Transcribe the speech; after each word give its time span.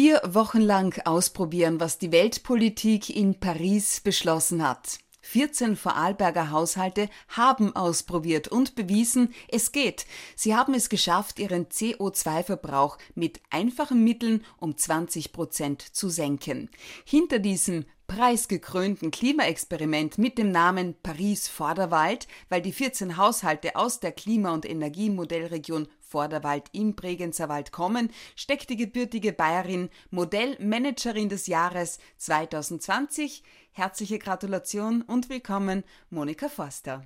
Vier 0.00 0.22
Wochen 0.24 0.60
lang 0.60 0.96
ausprobieren, 1.06 1.80
was 1.80 1.98
die 1.98 2.12
Weltpolitik 2.12 3.10
in 3.10 3.40
Paris 3.40 4.00
beschlossen 4.00 4.62
hat. 4.62 5.00
14 5.22 5.74
Vorarlberger 5.74 6.52
Haushalte 6.52 7.08
haben 7.26 7.74
ausprobiert 7.74 8.46
und 8.46 8.76
bewiesen, 8.76 9.34
es 9.48 9.72
geht. 9.72 10.06
Sie 10.36 10.54
haben 10.54 10.72
es 10.74 10.88
geschafft, 10.88 11.40
ihren 11.40 11.66
CO2-Verbrauch 11.66 12.96
mit 13.16 13.40
einfachen 13.50 14.04
Mitteln 14.04 14.44
um 14.58 14.76
20 14.76 15.32
Prozent 15.32 15.82
zu 15.82 16.10
senken. 16.10 16.70
Hinter 17.04 17.40
diesem 17.40 17.84
preisgekrönten 18.06 19.10
Klimaexperiment 19.10 20.16
mit 20.16 20.38
dem 20.38 20.52
Namen 20.52 20.94
Paris 21.02 21.48
Vorderwald, 21.48 22.28
weil 22.48 22.62
die 22.62 22.72
14 22.72 23.16
Haushalte 23.16 23.74
aus 23.74 23.98
der 23.98 24.12
Klima- 24.12 24.54
und 24.54 24.64
Energiemodellregion 24.64 25.88
Vorderwald 26.08 26.64
im 26.72 26.94
Bregenzer 26.94 27.48
Wald 27.48 27.70
kommen, 27.70 28.10
steckt 28.34 28.70
die 28.70 28.76
gebürtige 28.76 29.32
Bayerin 29.32 29.90
Modellmanagerin 30.10 31.28
des 31.28 31.46
Jahres 31.46 31.98
2020. 32.16 33.42
Herzliche 33.72 34.18
Gratulation 34.18 35.02
und 35.02 35.28
willkommen, 35.28 35.84
Monika 36.10 36.48
Forster. 36.48 37.04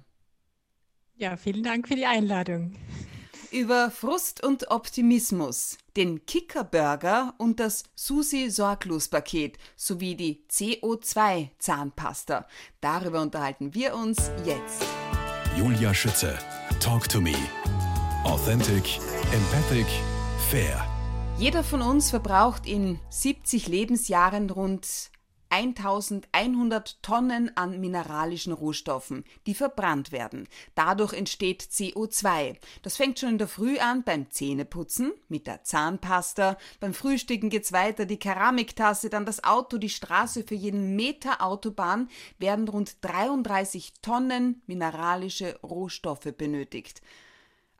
Ja, 1.17 1.37
vielen 1.37 1.63
Dank 1.63 1.89
für 1.89 1.97
die 1.97 2.07
Einladung. 2.07 2.75
Über 3.51 3.91
Frust 3.91 4.43
und 4.43 4.71
Optimismus, 4.71 5.77
den 5.95 6.25
Kickerburger 6.25 7.35
und 7.37 7.61
das 7.61 7.85
Susi 7.95 8.49
Sorglos 8.49 9.09
Paket 9.09 9.59
sowie 9.77 10.15
die 10.15 10.47
CO2 10.51 11.51
Zahnpasta. 11.59 12.47
Darüber 12.81 13.21
unterhalten 13.21 13.75
wir 13.75 13.95
uns 13.95 14.31
jetzt. 14.47 14.87
Julia 15.59 15.93
Schütze, 15.93 16.39
Talk 16.81 17.11
to 17.11 17.21
Me. 17.21 17.35
Authentic, 18.25 19.01
empathic, 19.33 19.87
fair. 20.49 20.87
Jeder 21.39 21.65
von 21.65 21.83
uns 21.83 22.11
verbraucht 22.11 22.69
in 22.69 23.01
70 23.11 23.67
Lebensjahren 23.67 24.49
rund 24.49 25.11
1100 25.49 27.03
Tonnen 27.03 27.57
an 27.57 27.81
mineralischen 27.81 28.53
Rohstoffen, 28.53 29.25
die 29.47 29.55
verbrannt 29.55 30.13
werden. 30.13 30.49
Dadurch 30.77 31.13
entsteht 31.15 31.63
CO2. 31.63 32.57
Das 32.83 32.97
fängt 32.97 33.19
schon 33.19 33.31
in 33.31 33.39
der 33.39 33.49
Früh 33.49 33.79
an 33.79 34.05
beim 34.05 34.31
Zähneputzen, 34.31 35.13
mit 35.29 35.49
der 35.49 35.65
Zahnpasta, 35.65 36.57
beim 36.79 36.95
Frühstücken 36.95 37.51
geht's 37.51 37.73
weiter, 37.73 38.07
die 38.07 38.21
Keramiktasse, 38.21 39.11
dann 39.11 39.27
das 39.27 39.43
Auto, 39.43 39.79
die 39.79 39.91
Straße. 39.91 40.45
Für 40.45 40.55
jeden 40.55 40.95
Meter 40.95 41.43
Autobahn 41.43 42.09
werden 42.39 42.69
rund 42.69 43.05
33 43.05 43.95
Tonnen 44.01 44.63
mineralische 44.67 45.59
Rohstoffe 45.65 46.33
benötigt. 46.39 47.03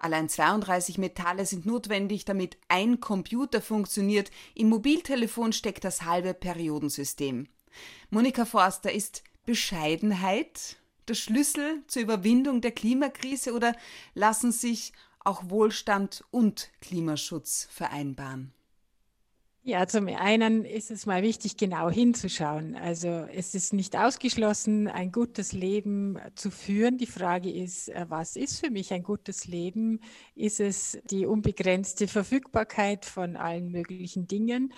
Allein 0.03 0.29
32 0.29 0.99
Metalle 0.99 1.47
sind 1.47 1.65
notwendig, 1.65 2.25
damit 2.25 2.59
ein 2.67 2.99
Computer 2.99 3.63
funktioniert. 3.63 4.33
Im 4.57 4.69
Mobiltelefon 4.69 5.53
steckt 5.53 5.85
das 5.85 6.03
halbe 6.03 6.35
Periodensystem. 6.35 7.47
Monika 8.11 8.45
Forster, 8.45 8.91
ist 8.91 9.23
Bescheidenheit 9.47 10.77
der 11.07 11.15
Schlüssel 11.15 11.85
zur 11.87 12.03
Überwindung 12.03 12.61
der 12.61 12.73
Klimakrise 12.73 13.53
oder 13.53 13.77
lassen 14.15 14.51
sich 14.51 14.93
auch 15.21 15.49
Wohlstand 15.51 16.25
und 16.33 16.73
Klimaschutz 16.81 17.69
vereinbaren? 17.71 18.53
Ja, 19.65 19.87
zum 19.87 20.09
einen 20.09 20.65
ist 20.65 20.91
es 20.91 21.07
mal 21.07 21.23
wichtig, 21.23 21.57
genau 21.57 21.89
hinzuschauen. 21.89 22.75
Also 22.75 23.09
es 23.33 23.55
ist 23.55 23.73
nicht 23.73 23.97
ausgeschlossen, 23.97 24.89
ein 24.89 25.13
gutes 25.13 25.53
Leben 25.53 26.19
zu 26.35 26.51
führen. 26.51 26.99
Die 26.99 27.07
Frage 27.07 27.49
ist, 27.49 27.89
äh, 27.89 28.07
was 28.09 28.35
ist 28.35 28.59
für 28.59 28.71
mich 28.73 28.93
ein 28.93 29.05
gutes 29.05 29.47
Leben? 29.47 30.01
Ist 30.35 30.59
es 30.59 30.99
die 31.11 31.27
unbegrenzte 31.27 32.09
Verfügbarkeit 32.09 33.05
von 33.05 33.37
allen 33.37 33.71
möglichen 33.71 34.27
Dingen? 34.27 34.73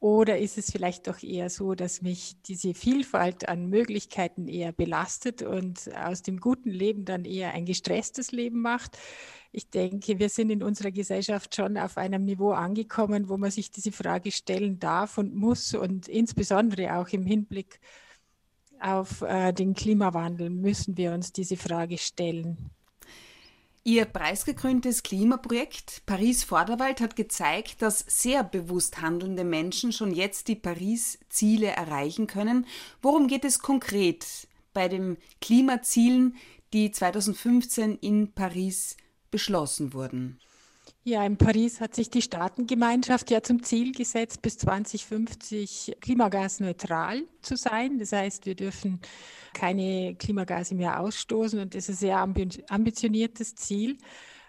Oder 0.00 0.38
ist 0.38 0.56
es 0.56 0.70
vielleicht 0.70 1.08
doch 1.08 1.22
eher 1.22 1.50
so, 1.50 1.74
dass 1.74 2.00
mich 2.00 2.40
diese 2.46 2.72
Vielfalt 2.72 3.50
an 3.50 3.68
Möglichkeiten 3.68 4.48
eher 4.48 4.72
belastet 4.72 5.42
und 5.42 5.94
aus 5.94 6.22
dem 6.22 6.40
guten 6.40 6.70
Leben 6.70 7.04
dann 7.04 7.26
eher 7.26 7.52
ein 7.52 7.66
gestresstes 7.66 8.32
Leben 8.32 8.62
macht? 8.62 8.96
Ich 9.52 9.68
denke, 9.68 10.18
wir 10.18 10.30
sind 10.30 10.48
in 10.48 10.62
unserer 10.62 10.90
Gesellschaft 10.90 11.54
schon 11.54 11.76
auf 11.76 11.98
einem 11.98 12.24
Niveau 12.24 12.52
angekommen, 12.52 13.28
wo 13.28 13.36
man 13.36 13.50
sich 13.50 13.70
diese 13.70 13.92
Frage 13.92 14.32
stellen 14.32 14.78
darf 14.78 15.18
und 15.18 15.34
muss 15.34 15.74
und 15.74 16.08
insbesondere 16.08 16.96
auch 16.96 17.08
im 17.08 17.26
Hinblick 17.26 17.78
auf 18.80 19.20
äh, 19.20 19.52
den 19.52 19.74
Klimawandel 19.74 20.48
müssen 20.48 20.96
wir 20.96 21.12
uns 21.12 21.32
diese 21.32 21.58
Frage 21.58 21.98
stellen. 21.98 22.70
Ihr 23.82 24.04
preisgekröntes 24.04 25.02
Klimaprojekt 25.02 26.02
Paris 26.04 26.44
Vorderwald 26.44 27.00
hat 27.00 27.16
gezeigt, 27.16 27.80
dass 27.80 28.04
sehr 28.06 28.44
bewusst 28.44 29.00
handelnde 29.00 29.42
Menschen 29.42 29.92
schon 29.92 30.12
jetzt 30.12 30.48
die 30.48 30.54
Paris-Ziele 30.54 31.68
erreichen 31.68 32.26
können. 32.26 32.66
Worum 33.00 33.26
geht 33.26 33.46
es 33.46 33.60
konkret 33.60 34.48
bei 34.74 34.88
den 34.88 35.16
Klimazielen, 35.40 36.36
die 36.74 36.90
2015 36.92 37.96
in 37.96 38.32
Paris 38.32 38.98
beschlossen 39.30 39.94
wurden? 39.94 40.38
Ja, 41.02 41.24
in 41.24 41.38
Paris 41.38 41.80
hat 41.80 41.94
sich 41.94 42.10
die 42.10 42.20
Staatengemeinschaft 42.20 43.30
ja 43.30 43.42
zum 43.42 43.62
Ziel 43.62 43.92
gesetzt, 43.92 44.42
bis 44.42 44.58
2050 44.58 45.96
klimagasneutral 45.98 47.22
zu 47.40 47.56
sein. 47.56 47.98
Das 47.98 48.12
heißt, 48.12 48.44
wir 48.44 48.54
dürfen 48.54 49.00
keine 49.54 50.14
Klimagase 50.16 50.74
mehr 50.74 51.00
ausstoßen 51.00 51.58
und 51.58 51.74
das 51.74 51.88
ist 51.88 52.02
ein 52.02 52.28
sehr 52.28 52.62
ambitioniertes 52.68 53.54
Ziel. 53.54 53.96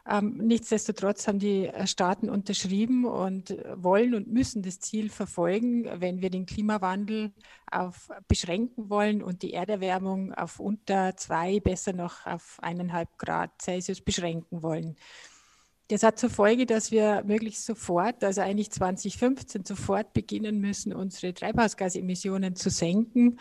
Ähm, 0.10 0.38
nichtsdestotrotz 0.38 1.28
haben 1.28 1.40
die 1.40 1.68
äh, 1.68 1.86
Staaten 1.86 2.30
unterschrieben 2.30 3.06
und 3.06 3.56
wollen 3.76 4.16
und 4.16 4.28
müssen 4.28 4.64
das 4.64 4.80
Ziel 4.80 5.10
verfolgen, 5.10 5.86
wenn 6.02 6.22
wir 6.22 6.32
den 6.32 6.48
Klimawandel 6.48 7.32
auf 7.72 8.10
beschränken 8.28 8.90
wollen 8.90 9.22
und 9.22 9.44
die 9.44 9.54
Erderwärmung 9.54 10.34
auf 10.34 10.60
unter 10.60 11.16
zwei, 11.16 11.60
besser 11.60 11.94
noch 11.94 12.26
auf 12.26 12.58
eineinhalb 12.62 13.18
Grad 13.20 13.62
Celsius 13.62 14.02
beschränken 14.02 14.64
wollen. 14.64 14.98
Das 15.92 16.04
hat 16.04 16.18
zur 16.18 16.30
Folge, 16.30 16.66
dass 16.66 16.90
wir 16.92 17.22
möglichst 17.26 17.66
sofort, 17.66 18.24
also 18.24 18.40
eigentlich 18.40 18.72
2015 18.72 19.66
sofort 19.66 20.14
beginnen 20.14 20.62
müssen, 20.62 20.94
unsere 20.94 21.34
Treibhausgasemissionen 21.34 22.56
zu 22.56 22.70
senken. 22.70 23.38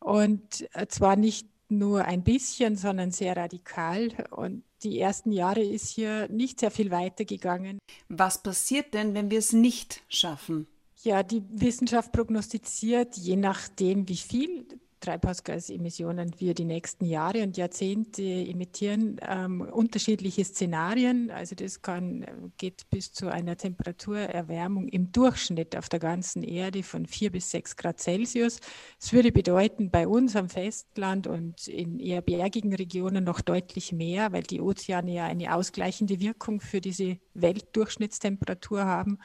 Und 0.00 0.68
äh, 0.72 0.88
zwar 0.88 1.14
nicht 1.14 1.46
nur 1.68 2.04
ein 2.04 2.24
bisschen, 2.24 2.74
sondern 2.74 3.12
sehr 3.12 3.36
radikal. 3.36 4.08
Und 4.30 4.64
die 4.82 4.98
ersten 4.98 5.30
Jahre 5.30 5.62
ist 5.62 5.90
hier 5.90 6.28
nicht 6.28 6.58
sehr 6.58 6.72
viel 6.72 6.90
weitergegangen. 6.90 7.78
Was 8.08 8.42
passiert 8.42 8.94
denn, 8.94 9.14
wenn 9.14 9.30
wir 9.30 9.38
es 9.38 9.52
nicht 9.52 10.02
schaffen? 10.08 10.66
Ja, 11.04 11.22
die 11.22 11.44
Wissenschaft 11.50 12.10
prognostiziert, 12.10 13.16
je 13.16 13.36
nachdem, 13.36 14.08
wie 14.08 14.16
viel 14.16 14.66
Treibhausgasemissionen 15.02 16.32
wir 16.38 16.54
die 16.54 16.64
nächsten 16.64 17.04
Jahre 17.04 17.42
und 17.42 17.56
Jahrzehnte 17.56 18.22
emittieren, 18.22 19.20
ähm, 19.28 19.60
unterschiedliche 19.60 20.44
Szenarien. 20.44 21.30
Also 21.30 21.54
das 21.54 21.82
kann, 21.82 22.24
geht 22.56 22.88
bis 22.88 23.12
zu 23.12 23.28
einer 23.28 23.56
Temperaturerwärmung 23.56 24.88
im 24.88 25.12
Durchschnitt 25.12 25.76
auf 25.76 25.88
der 25.88 25.98
ganzen 25.98 26.42
Erde 26.42 26.82
von 26.82 27.06
vier 27.06 27.30
bis 27.30 27.50
sechs 27.50 27.76
Grad 27.76 28.00
Celsius. 28.00 28.60
Es 29.00 29.12
würde 29.12 29.32
bedeuten, 29.32 29.90
bei 29.90 30.06
uns 30.06 30.36
am 30.36 30.48
Festland 30.48 31.26
und 31.26 31.68
in 31.68 31.98
eher 31.98 32.22
bergigen 32.22 32.74
Regionen 32.74 33.24
noch 33.24 33.40
deutlich 33.40 33.92
mehr, 33.92 34.32
weil 34.32 34.44
die 34.44 34.60
Ozeane 34.60 35.12
ja 35.12 35.26
eine 35.26 35.54
ausgleichende 35.54 36.20
Wirkung 36.20 36.60
für 36.60 36.80
diese 36.80 37.18
Weltdurchschnittstemperatur 37.34 38.84
haben. 38.84 39.18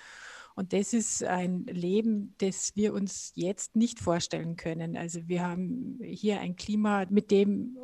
Und 0.58 0.74
das 0.74 0.92
ist 0.92 1.24
ein 1.24 1.68
Leben, 1.68 2.34
das 2.40 2.76
wir 2.76 2.96
uns 2.96 3.32
jetzt 3.36 3.76
nicht 3.76 4.00
vorstellen 4.00 4.56
können. 4.56 4.98
Also 4.98 5.28
wir 5.28 5.44
haben 5.44 6.00
hier 6.02 6.40
ein 6.40 6.56
Klima, 6.56 7.06
mit 7.12 7.30
dem 7.30 7.78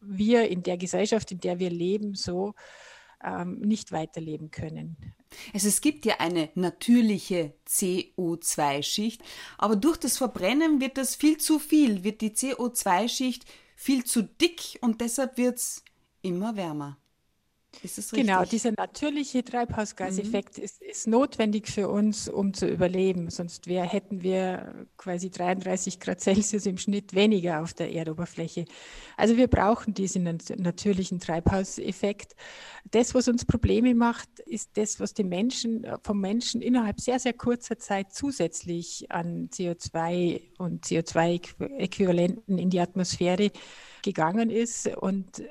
wir 0.00 0.48
in 0.48 0.62
der 0.62 0.78
Gesellschaft, 0.78 1.30
in 1.30 1.40
der 1.40 1.58
wir 1.58 1.68
leben, 1.68 2.14
so 2.14 2.54
ähm, 3.22 3.60
nicht 3.60 3.92
weiterleben 3.92 4.50
können. 4.50 4.96
Also 5.52 5.68
es 5.68 5.82
gibt 5.82 6.06
ja 6.06 6.14
eine 6.18 6.48
natürliche 6.54 7.52
CO2-Schicht, 7.68 9.20
aber 9.58 9.76
durch 9.76 9.98
das 9.98 10.16
Verbrennen 10.16 10.80
wird 10.80 10.96
das 10.96 11.16
viel 11.16 11.36
zu 11.36 11.58
viel, 11.58 12.02
wird 12.02 12.22
die 12.22 12.30
CO2-Schicht 12.30 13.44
viel 13.74 14.04
zu 14.04 14.22
dick 14.22 14.78
und 14.80 15.02
deshalb 15.02 15.36
wird 15.36 15.58
es 15.58 15.84
immer 16.22 16.56
wärmer. 16.56 16.96
Genau, 18.12 18.44
dieser 18.44 18.72
natürliche 18.72 19.44
Treibhausgaseffekt 19.44 20.58
mhm. 20.58 20.64
ist, 20.64 20.82
ist, 20.82 21.06
notwendig 21.06 21.68
für 21.68 21.88
uns, 21.88 22.28
um 22.28 22.54
zu 22.54 22.66
überleben. 22.66 23.30
Sonst 23.30 23.66
wär, 23.66 23.84
hätten 23.84 24.22
wir 24.22 24.86
quasi 24.96 25.30
33 25.30 26.00
Grad 26.00 26.20
Celsius 26.20 26.66
im 26.66 26.78
Schnitt 26.78 27.14
weniger 27.14 27.62
auf 27.62 27.74
der 27.74 27.92
Erdoberfläche. 27.92 28.64
Also 29.16 29.36
wir 29.36 29.48
brauchen 29.48 29.94
diesen 29.94 30.24
natürlichen 30.56 31.20
Treibhauseffekt. 31.20 32.34
Das, 32.90 33.14
was 33.14 33.28
uns 33.28 33.44
Probleme 33.44 33.94
macht, 33.94 34.40
ist 34.40 34.76
das, 34.76 35.00
was 35.00 35.14
den 35.14 35.28
Menschen, 35.28 35.86
vom 36.02 36.20
Menschen 36.20 36.62
innerhalb 36.62 37.00
sehr, 37.00 37.18
sehr 37.18 37.32
kurzer 37.32 37.78
Zeit 37.78 38.12
zusätzlich 38.12 39.10
an 39.10 39.48
CO2 39.50 40.40
und 40.58 40.84
CO2-Äquivalenten 40.86 42.58
in 42.58 42.70
die 42.70 42.80
Atmosphäre 42.80 43.50
gegangen 44.02 44.50
ist. 44.50 44.86
Und 44.96 45.42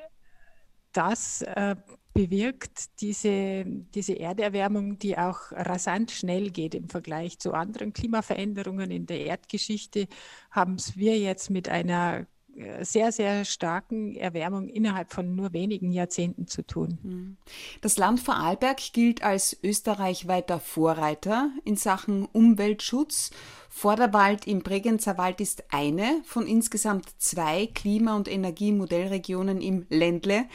das 0.94 1.42
äh, 1.42 1.76
bewirkt 2.16 3.02
diese, 3.02 3.66
diese 3.66 4.14
Erderwärmung, 4.18 4.98
die 4.98 5.18
auch 5.18 5.52
rasant 5.52 6.12
schnell 6.12 6.50
geht 6.50 6.74
im 6.74 6.88
Vergleich 6.88 7.40
zu 7.40 7.54
anderen 7.54 7.92
Klimaveränderungen 7.92 8.90
in 8.90 9.06
der 9.06 9.26
Erdgeschichte, 9.26 10.08
haben 10.50 10.76
es 10.76 10.96
wir 10.96 11.20
jetzt 11.20 11.50
mit 11.50 11.68
einer 11.68 12.26
äh, 12.56 12.86
sehr, 12.86 13.12
sehr 13.12 13.44
starken 13.44 14.16
Erwärmung 14.16 14.70
innerhalb 14.70 15.12
von 15.12 15.36
nur 15.36 15.52
wenigen 15.52 15.92
Jahrzehnten 15.92 16.48
zu 16.48 16.66
tun. 16.66 17.00
Hm. 17.04 17.38
Das 17.82 17.98
Land 17.98 18.22
Vorarlberg 18.22 18.94
gilt 18.94 19.22
als 19.22 19.58
österreichweiter 19.62 20.62
Vorreiter 20.62 21.52
in 21.66 21.76
Sachen 21.76 22.24
Umweltschutz. 22.24 23.32
Vorderwald 23.68 24.48
im 24.48 24.60
Bregenzer 24.60 25.18
Wald 25.18 25.42
ist 25.42 25.66
eine 25.74 26.22
von 26.24 26.48
insgesamt 26.48 27.10
zwei 27.18 27.68
Klima- 27.68 28.16
und 28.16 28.30
Energiemodellregionen 28.30 29.60
im 29.60 29.86
Ländle. 29.90 30.46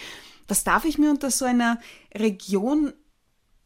Was 0.51 0.65
darf 0.65 0.85
ich 0.85 0.99
mir 0.99 1.11
unter 1.11 1.31
so 1.31 1.45
einer 1.45 1.79
Region 2.15 2.93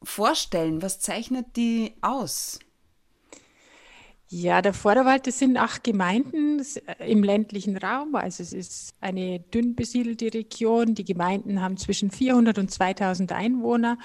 vorstellen? 0.02 0.82
Was 0.82 1.00
zeichnet 1.00 1.56
die 1.56 1.94
aus? 2.02 2.58
Ja, 4.28 4.62
der 4.62 4.74
Vorderwald, 4.74 5.26
das 5.26 5.38
sind 5.38 5.56
acht 5.56 5.84
Gemeinden 5.84 6.60
im 6.98 7.22
ländlichen 7.22 7.76
Raum. 7.76 8.14
Also 8.14 8.42
es 8.42 8.52
ist 8.52 8.94
eine 9.00 9.40
dünn 9.40 9.74
besiedelte 9.74 10.32
Region. 10.34 10.94
Die 10.94 11.04
Gemeinden 11.04 11.60
haben 11.60 11.76
zwischen 11.76 12.10
400 12.10 12.58
und 12.58 12.70
2000 12.70 13.32
Einwohner. 13.32 13.98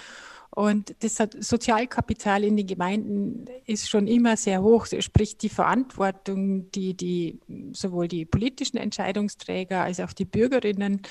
Und 0.52 0.96
das 1.00 1.18
Sozialkapital 1.40 2.44
in 2.44 2.58
den 2.58 2.68
Gemeinden 2.68 3.46
ist 3.66 3.90
schon 3.90 4.08
immer 4.08 4.36
sehr 4.36 4.62
hoch. 4.62 4.88
Sprich, 5.00 5.38
die 5.38 5.50
Verantwortung, 5.50 6.72
die, 6.72 6.96
die 6.96 7.40
sowohl 7.72 8.08
die 8.08 8.26
politischen 8.26 8.78
Entscheidungsträger 8.78 9.82
als 9.82 10.00
auch 10.00 10.14
die 10.14 10.26
Bürgerinnen 10.26 11.02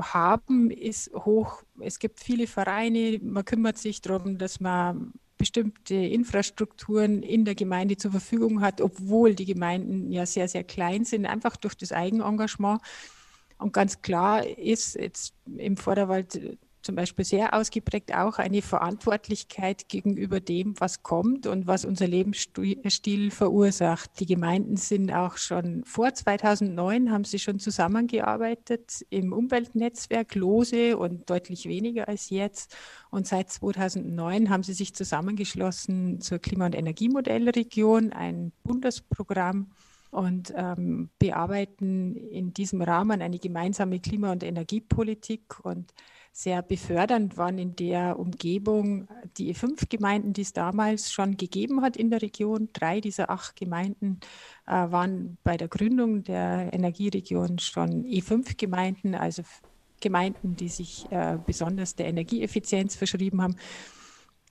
haben, 0.00 0.70
ist 0.70 1.12
hoch. 1.14 1.62
Es 1.80 1.98
gibt 1.98 2.20
viele 2.20 2.46
Vereine, 2.46 3.18
man 3.22 3.44
kümmert 3.44 3.78
sich 3.78 4.00
darum, 4.00 4.38
dass 4.38 4.60
man 4.60 5.12
bestimmte 5.38 5.94
Infrastrukturen 5.94 7.22
in 7.22 7.44
der 7.44 7.54
Gemeinde 7.54 7.96
zur 7.96 8.12
Verfügung 8.12 8.60
hat, 8.60 8.80
obwohl 8.80 9.34
die 9.34 9.44
Gemeinden 9.44 10.12
ja 10.12 10.24
sehr, 10.24 10.46
sehr 10.46 10.62
klein 10.62 11.04
sind, 11.04 11.26
einfach 11.26 11.56
durch 11.56 11.74
das 11.74 11.90
Eigenengagement. 11.90 12.80
Und 13.58 13.72
ganz 13.72 14.02
klar 14.02 14.46
ist 14.46 14.94
jetzt 14.94 15.34
im 15.56 15.76
Vorderwald 15.76 16.58
zum 16.82 16.96
Beispiel 16.96 17.24
sehr 17.24 17.54
ausgeprägt 17.54 18.14
auch 18.14 18.38
eine 18.38 18.60
Verantwortlichkeit 18.60 19.88
gegenüber 19.88 20.40
dem, 20.40 20.74
was 20.80 21.02
kommt 21.02 21.46
und 21.46 21.66
was 21.66 21.84
unser 21.84 22.08
Lebensstil 22.08 23.30
verursacht. 23.30 24.18
Die 24.20 24.26
Gemeinden 24.26 24.76
sind 24.76 25.12
auch 25.12 25.36
schon 25.36 25.84
vor 25.84 26.12
2009 26.12 27.10
haben 27.10 27.24
sie 27.24 27.38
schon 27.38 27.58
zusammengearbeitet 27.58 29.04
im 29.10 29.32
Umweltnetzwerk 29.32 30.34
lose 30.34 30.96
und 30.96 31.30
deutlich 31.30 31.66
weniger 31.66 32.08
als 32.08 32.30
jetzt. 32.30 32.76
Und 33.10 33.26
seit 33.26 33.50
2009 33.50 34.50
haben 34.50 34.62
sie 34.62 34.74
sich 34.74 34.94
zusammengeschlossen 34.94 36.20
zur 36.20 36.38
Klima- 36.38 36.66
und 36.66 36.74
Energiemodellregion, 36.74 38.12
ein 38.12 38.52
Bundesprogramm 38.64 39.70
und 40.12 40.52
ähm, 40.54 41.08
bearbeiten 41.18 42.16
in 42.16 42.52
diesem 42.52 42.82
Rahmen 42.82 43.22
eine 43.22 43.38
gemeinsame 43.38 43.98
Klima- 43.98 44.30
und 44.30 44.42
Energiepolitik 44.42 45.64
und 45.64 45.92
sehr 46.32 46.62
befördernd 46.62 47.36
waren 47.36 47.58
in 47.58 47.76
der 47.76 48.18
Umgebung 48.18 49.06
die 49.36 49.52
fünf 49.52 49.88
Gemeinden, 49.90 50.32
die 50.32 50.40
es 50.40 50.54
damals 50.54 51.12
schon 51.12 51.36
gegeben 51.36 51.82
hat 51.82 51.96
in 51.96 52.10
der 52.10 52.22
Region. 52.22 52.70
Drei 52.72 53.00
dieser 53.00 53.28
acht 53.28 53.54
Gemeinden 53.54 54.18
äh, 54.66 54.72
waren 54.72 55.36
bei 55.44 55.58
der 55.58 55.68
Gründung 55.68 56.24
der 56.24 56.72
Energieregion 56.72 57.58
schon 57.58 58.04
E5-Gemeinden, 58.04 59.14
also 59.14 59.42
Gemeinden, 60.00 60.56
die 60.56 60.68
sich 60.68 61.06
äh, 61.10 61.38
besonders 61.44 61.96
der 61.96 62.06
Energieeffizienz 62.06 62.96
verschrieben 62.96 63.42
haben. 63.42 63.56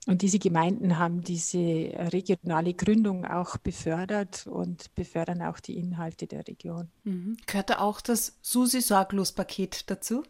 Und 0.06 0.22
diese 0.22 0.38
Gemeinden 0.38 0.98
haben 0.98 1.22
diese 1.22 1.58
regionale 1.58 2.74
Gründung 2.74 3.24
auch 3.24 3.56
befördert 3.56 4.46
und 4.48 4.92
befördern 4.94 5.42
auch 5.42 5.60
die 5.60 5.76
Inhalte 5.76 6.26
der 6.26 6.46
Region. 6.46 6.88
Mhm. 7.04 7.36
Gehörte 7.46 7.80
auch 7.80 8.00
das 8.00 8.38
Susi-Sorglos-Paket 8.40 9.90
dazu? 9.90 10.24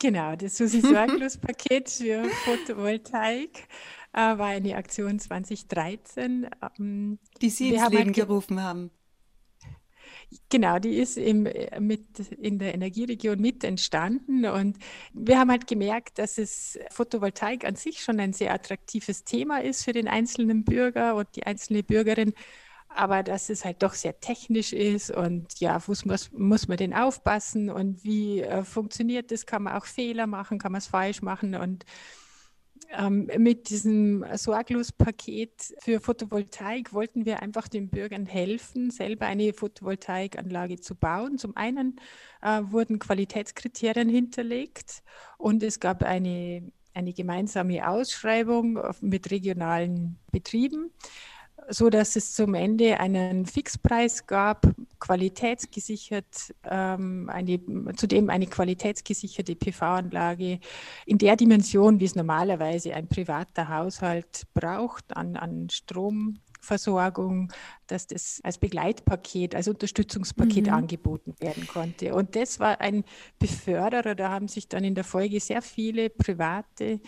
Genau, 0.00 0.34
das 0.34 0.56
Susi 0.56 0.80
Sorglos-Paket 0.80 1.90
für 1.90 2.24
Photovoltaik 2.24 3.68
äh, 4.12 4.18
war 4.18 4.46
eine 4.46 4.76
Aktion 4.76 5.18
2013. 5.18 6.48
Ähm, 6.78 7.18
die 7.40 7.50
Sie 7.50 7.74
ins 7.74 7.88
Leben 7.90 8.12
gerufen 8.12 8.62
haben. 8.62 8.90
Genau, 10.48 10.78
die 10.78 10.96
ist 10.96 11.16
im, 11.18 11.48
mit 11.80 12.20
in 12.40 12.60
der 12.60 12.72
Energieregion 12.72 13.40
mit 13.40 13.64
entstanden 13.64 14.46
und 14.46 14.78
wir 15.12 15.40
haben 15.40 15.50
halt 15.50 15.66
gemerkt, 15.66 16.18
dass 16.18 16.38
es 16.38 16.78
Photovoltaik 16.90 17.64
an 17.64 17.74
sich 17.74 18.00
schon 18.00 18.20
ein 18.20 18.32
sehr 18.32 18.54
attraktives 18.54 19.24
Thema 19.24 19.60
ist 19.60 19.84
für 19.84 19.92
den 19.92 20.06
einzelnen 20.06 20.64
Bürger 20.64 21.16
und 21.16 21.26
die 21.34 21.46
einzelne 21.46 21.82
Bürgerin 21.82 22.32
aber 22.94 23.22
dass 23.22 23.50
es 23.50 23.64
halt 23.64 23.82
doch 23.82 23.94
sehr 23.94 24.20
technisch 24.20 24.72
ist 24.72 25.10
und 25.10 25.58
ja, 25.60 25.80
muss, 25.86 26.04
muss, 26.04 26.30
muss 26.32 26.68
man 26.68 26.76
denn 26.76 26.92
aufpassen 26.92 27.70
und 27.70 28.04
wie 28.04 28.40
äh, 28.40 28.64
funktioniert 28.64 29.30
das? 29.30 29.46
Kann 29.46 29.62
man 29.62 29.76
auch 29.76 29.86
Fehler 29.86 30.26
machen, 30.26 30.58
kann 30.58 30.72
man 30.72 30.80
es 30.80 30.88
falsch 30.88 31.22
machen 31.22 31.54
und 31.54 31.84
ähm, 32.92 33.30
mit 33.38 33.70
diesem 33.70 34.24
Sorglos-Paket 34.34 35.74
für 35.78 36.00
Photovoltaik 36.00 36.92
wollten 36.92 37.24
wir 37.24 37.40
einfach 37.40 37.68
den 37.68 37.88
Bürgern 37.88 38.26
helfen, 38.26 38.90
selber 38.90 39.26
eine 39.26 39.52
Photovoltaikanlage 39.52 40.80
zu 40.80 40.96
bauen. 40.96 41.38
Zum 41.38 41.56
einen 41.56 42.00
äh, 42.42 42.62
wurden 42.64 42.98
Qualitätskriterien 42.98 44.08
hinterlegt 44.08 45.04
und 45.38 45.62
es 45.62 45.78
gab 45.78 46.02
eine, 46.02 46.72
eine 46.92 47.12
gemeinsame 47.12 47.88
Ausschreibung 47.88 48.80
mit 49.00 49.30
regionalen 49.30 50.18
Betrieben 50.32 50.90
so 51.70 51.88
dass 51.88 52.16
es 52.16 52.34
zum 52.34 52.54
Ende 52.54 52.98
einen 52.98 53.46
Fixpreis 53.46 54.26
gab, 54.26 54.66
qualitätsgesichert, 54.98 56.54
ähm, 56.64 57.30
eine, 57.32 57.60
zudem 57.96 58.28
eine 58.28 58.46
qualitätsgesicherte 58.46 59.54
PV-Anlage 59.54 60.58
in 61.06 61.18
der 61.18 61.36
Dimension, 61.36 62.00
wie 62.00 62.04
es 62.04 62.16
normalerweise 62.16 62.94
ein 62.94 63.08
privater 63.08 63.68
Haushalt 63.68 64.46
braucht 64.52 65.16
an, 65.16 65.36
an 65.36 65.68
Stromversorgung, 65.70 67.52
dass 67.86 68.08
das 68.08 68.40
als 68.42 68.58
Begleitpaket, 68.58 69.54
als 69.54 69.68
Unterstützungspaket 69.68 70.66
mhm. 70.66 70.72
angeboten 70.72 71.34
werden 71.38 71.66
konnte. 71.68 72.14
Und 72.14 72.34
das 72.34 72.58
war 72.58 72.80
ein 72.80 73.04
Beförderer, 73.38 74.14
da 74.14 74.30
haben 74.30 74.48
sich 74.48 74.68
dann 74.68 74.82
in 74.82 74.96
der 74.96 75.04
Folge 75.04 75.38
sehr 75.40 75.62
viele 75.62 76.10
private 76.10 77.00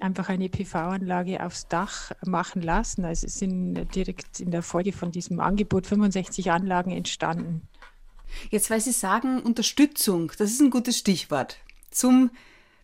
einfach 0.00 0.28
eine 0.28 0.48
PV-Anlage 0.48 1.44
aufs 1.44 1.68
Dach 1.68 2.12
machen 2.24 2.62
lassen. 2.62 3.04
Also 3.04 3.26
es 3.26 3.34
sind 3.34 3.74
direkt 3.94 4.40
in 4.40 4.50
der 4.50 4.62
Folge 4.62 4.92
von 4.92 5.10
diesem 5.12 5.40
Angebot 5.40 5.86
65 5.86 6.50
Anlagen 6.50 6.90
entstanden. 6.90 7.68
Jetzt, 8.50 8.70
weil 8.70 8.80
Sie 8.80 8.92
sagen, 8.92 9.40
Unterstützung, 9.40 10.32
das 10.38 10.50
ist 10.50 10.60
ein 10.60 10.70
gutes 10.70 10.98
Stichwort 10.98 11.58
zum 11.90 12.30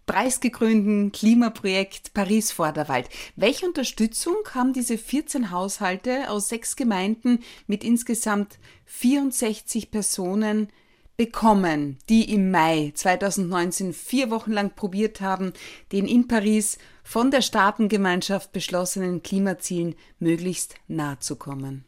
preisgekrönten 0.06 1.10
Klimaprojekt 1.10 2.14
Paris 2.14 2.52
Vorderwald. 2.52 3.08
Welche 3.34 3.66
Unterstützung 3.66 4.36
haben 4.54 4.72
diese 4.72 4.98
14 4.98 5.50
Haushalte 5.50 6.30
aus 6.30 6.48
sechs 6.48 6.76
Gemeinden 6.76 7.40
mit 7.66 7.82
insgesamt 7.82 8.58
64 8.84 9.90
Personen 9.90 10.68
bekommen, 11.16 11.98
die 12.08 12.32
im 12.32 12.50
Mai 12.50 12.92
2019 12.94 13.92
vier 13.92 14.30
Wochen 14.30 14.52
lang 14.52 14.74
probiert 14.74 15.20
haben, 15.20 15.52
den 15.92 16.06
in 16.06 16.28
Paris 16.28 16.78
von 17.02 17.30
der 17.30 17.42
Staatengemeinschaft 17.42 18.52
beschlossenen 18.52 19.22
Klimazielen 19.22 19.94
möglichst 20.18 20.74
nahe 20.88 21.18
zu 21.18 21.36
kommen. 21.36 21.84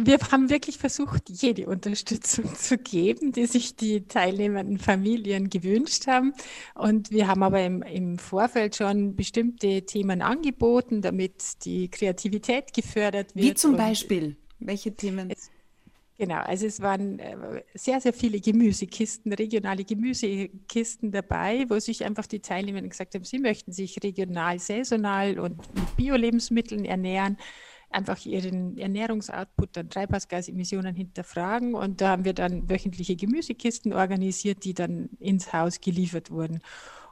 Wir 0.00 0.18
haben 0.30 0.48
wirklich 0.48 0.78
versucht, 0.78 1.28
jede 1.28 1.66
Unterstützung 1.66 2.54
zu 2.54 2.78
geben, 2.78 3.32
die 3.32 3.46
sich 3.46 3.74
die 3.74 4.06
teilnehmenden 4.06 4.78
Familien 4.78 5.50
gewünscht 5.50 6.06
haben. 6.06 6.34
Und 6.76 7.10
wir 7.10 7.26
haben 7.26 7.42
aber 7.42 7.64
im, 7.64 7.82
im 7.82 8.18
Vorfeld 8.18 8.76
schon 8.76 9.16
bestimmte 9.16 9.82
Themen 9.82 10.22
angeboten, 10.22 11.02
damit 11.02 11.64
die 11.64 11.90
Kreativität 11.90 12.72
gefördert 12.72 13.34
wird. 13.34 13.44
Wie 13.44 13.54
zum 13.54 13.76
Beispiel? 13.76 14.36
Welche 14.60 14.94
Themen? 14.94 15.30
Es, 15.30 15.50
Genau, 16.20 16.40
also 16.40 16.66
es 16.66 16.80
waren 16.80 17.20
äh, 17.20 17.62
sehr, 17.74 18.00
sehr 18.00 18.12
viele 18.12 18.40
Gemüsekisten, 18.40 19.32
regionale 19.32 19.84
Gemüsekisten 19.84 21.12
dabei, 21.12 21.64
wo 21.68 21.78
sich 21.78 22.04
einfach 22.04 22.26
die 22.26 22.40
Teilnehmer 22.40 22.82
gesagt 22.82 23.14
haben, 23.14 23.22
sie 23.22 23.38
möchten 23.38 23.70
sich 23.70 24.02
regional, 24.02 24.58
saisonal 24.58 25.38
und 25.38 25.58
mit 25.76 25.96
Bio-Lebensmitteln 25.96 26.84
ernähren, 26.84 27.36
einfach 27.90 28.26
ihren 28.26 28.76
Ernährungsoutput 28.78 29.78
an 29.78 29.90
Treibhausgasemissionen 29.90 30.96
hinterfragen. 30.96 31.76
Und 31.76 32.00
da 32.00 32.08
haben 32.08 32.24
wir 32.24 32.34
dann 32.34 32.68
wöchentliche 32.68 33.14
Gemüsekisten 33.14 33.92
organisiert, 33.92 34.64
die 34.64 34.74
dann 34.74 35.10
ins 35.20 35.52
Haus 35.52 35.80
geliefert 35.80 36.32
wurden. 36.32 36.58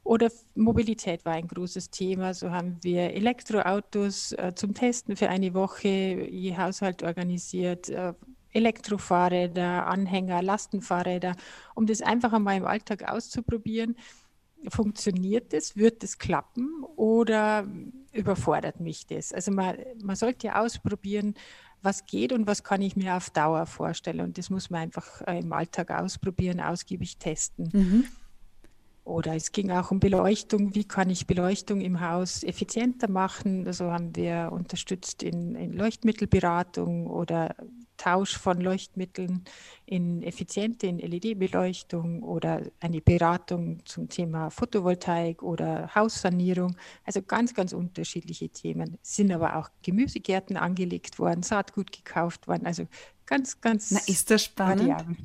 Oder 0.02 0.32
Mobilität 0.56 1.25
war 1.25 1.34
ein 1.34 1.46
großes 1.46 1.90
Thema. 1.90 2.34
So 2.34 2.50
haben 2.50 2.78
wir 2.82 3.12
Elektroautos 3.14 4.32
äh, 4.32 4.52
zum 4.56 4.75
Testen 4.75 5.16
für 5.16 5.28
eine 5.28 5.54
Woche 5.54 5.88
je 5.88 6.56
Haushalt 6.56 7.04
organisiert. 7.04 7.88
Äh, 7.88 8.12
Elektrofahrräder, 8.56 9.86
Anhänger, 9.86 10.42
Lastenfahrräder, 10.42 11.36
um 11.75 11.86
das 11.86 12.02
einfach 12.02 12.32
einmal 12.32 12.56
im 12.56 12.66
Alltag 12.66 13.08
auszuprobieren. 13.08 13.96
funktioniert 14.68 15.52
es, 15.52 15.76
wird 15.76 16.02
es 16.02 16.18
klappen 16.18 16.82
oder 16.96 17.66
überfordert 18.12 18.80
mich 18.80 19.06
das? 19.06 19.32
Also 19.32 19.52
man, 19.52 19.76
man 20.02 20.16
sollte 20.16 20.48
ja 20.48 20.60
ausprobieren, 20.62 21.34
was 21.82 22.06
geht 22.06 22.32
und 22.32 22.46
was 22.46 22.64
kann 22.64 22.82
ich 22.82 22.96
mir 22.96 23.16
auf 23.16 23.30
Dauer 23.30 23.66
vorstellen. 23.66 24.20
Und 24.20 24.38
das 24.38 24.50
muss 24.50 24.70
man 24.70 24.80
einfach 24.82 25.22
äh, 25.26 25.38
im 25.38 25.52
Alltag 25.52 25.90
ausprobieren, 25.90 26.60
ausgiebig 26.60 27.18
testen. 27.18 27.70
Mhm. 27.72 28.04
Oder 29.04 29.36
es 29.36 29.52
ging 29.52 29.70
auch 29.70 29.92
um 29.92 30.00
Beleuchtung. 30.00 30.75
Wie 30.75 30.82
kann 30.82 31.10
ich 31.10 31.28
Beleuchtung 31.28 31.80
im 31.80 32.00
Haus 32.00 32.42
effizienter 32.42 33.08
machen? 33.08 33.64
Also 33.64 33.92
haben 33.92 34.16
wir 34.16 34.50
unterstützt 34.50 35.22
in, 35.22 35.54
in 35.54 35.72
Leuchtmittelberatung 35.75 37.06
oder 37.06 37.54
Tausch 37.96 38.36
von 38.36 38.60
Leuchtmitteln 38.60 39.44
in 39.84 40.22
effiziente, 40.22 40.86
in 40.86 40.98
LED-Beleuchtung 40.98 42.22
oder 42.22 42.62
eine 42.80 43.00
Beratung 43.00 43.84
zum 43.84 44.08
Thema 44.08 44.50
Photovoltaik 44.50 45.42
oder 45.42 45.94
Haussanierung. 45.94 46.76
Also 47.04 47.22
ganz, 47.22 47.54
ganz 47.54 47.72
unterschiedliche 47.72 48.48
Themen. 48.48 48.98
Es 49.02 49.16
sind 49.16 49.32
aber 49.32 49.56
auch 49.56 49.70
Gemüsegärten 49.82 50.56
angelegt 50.56 51.18
worden, 51.18 51.42
Saatgut 51.42 51.92
gekauft 51.92 52.48
worden. 52.48 52.66
Also 52.66 52.86
ganz, 53.26 53.60
ganz. 53.60 53.90
Na, 53.90 54.00
ist 54.06 54.30
das 54.30 54.44
spannend? 54.44 54.88
Variabel. 54.88 55.16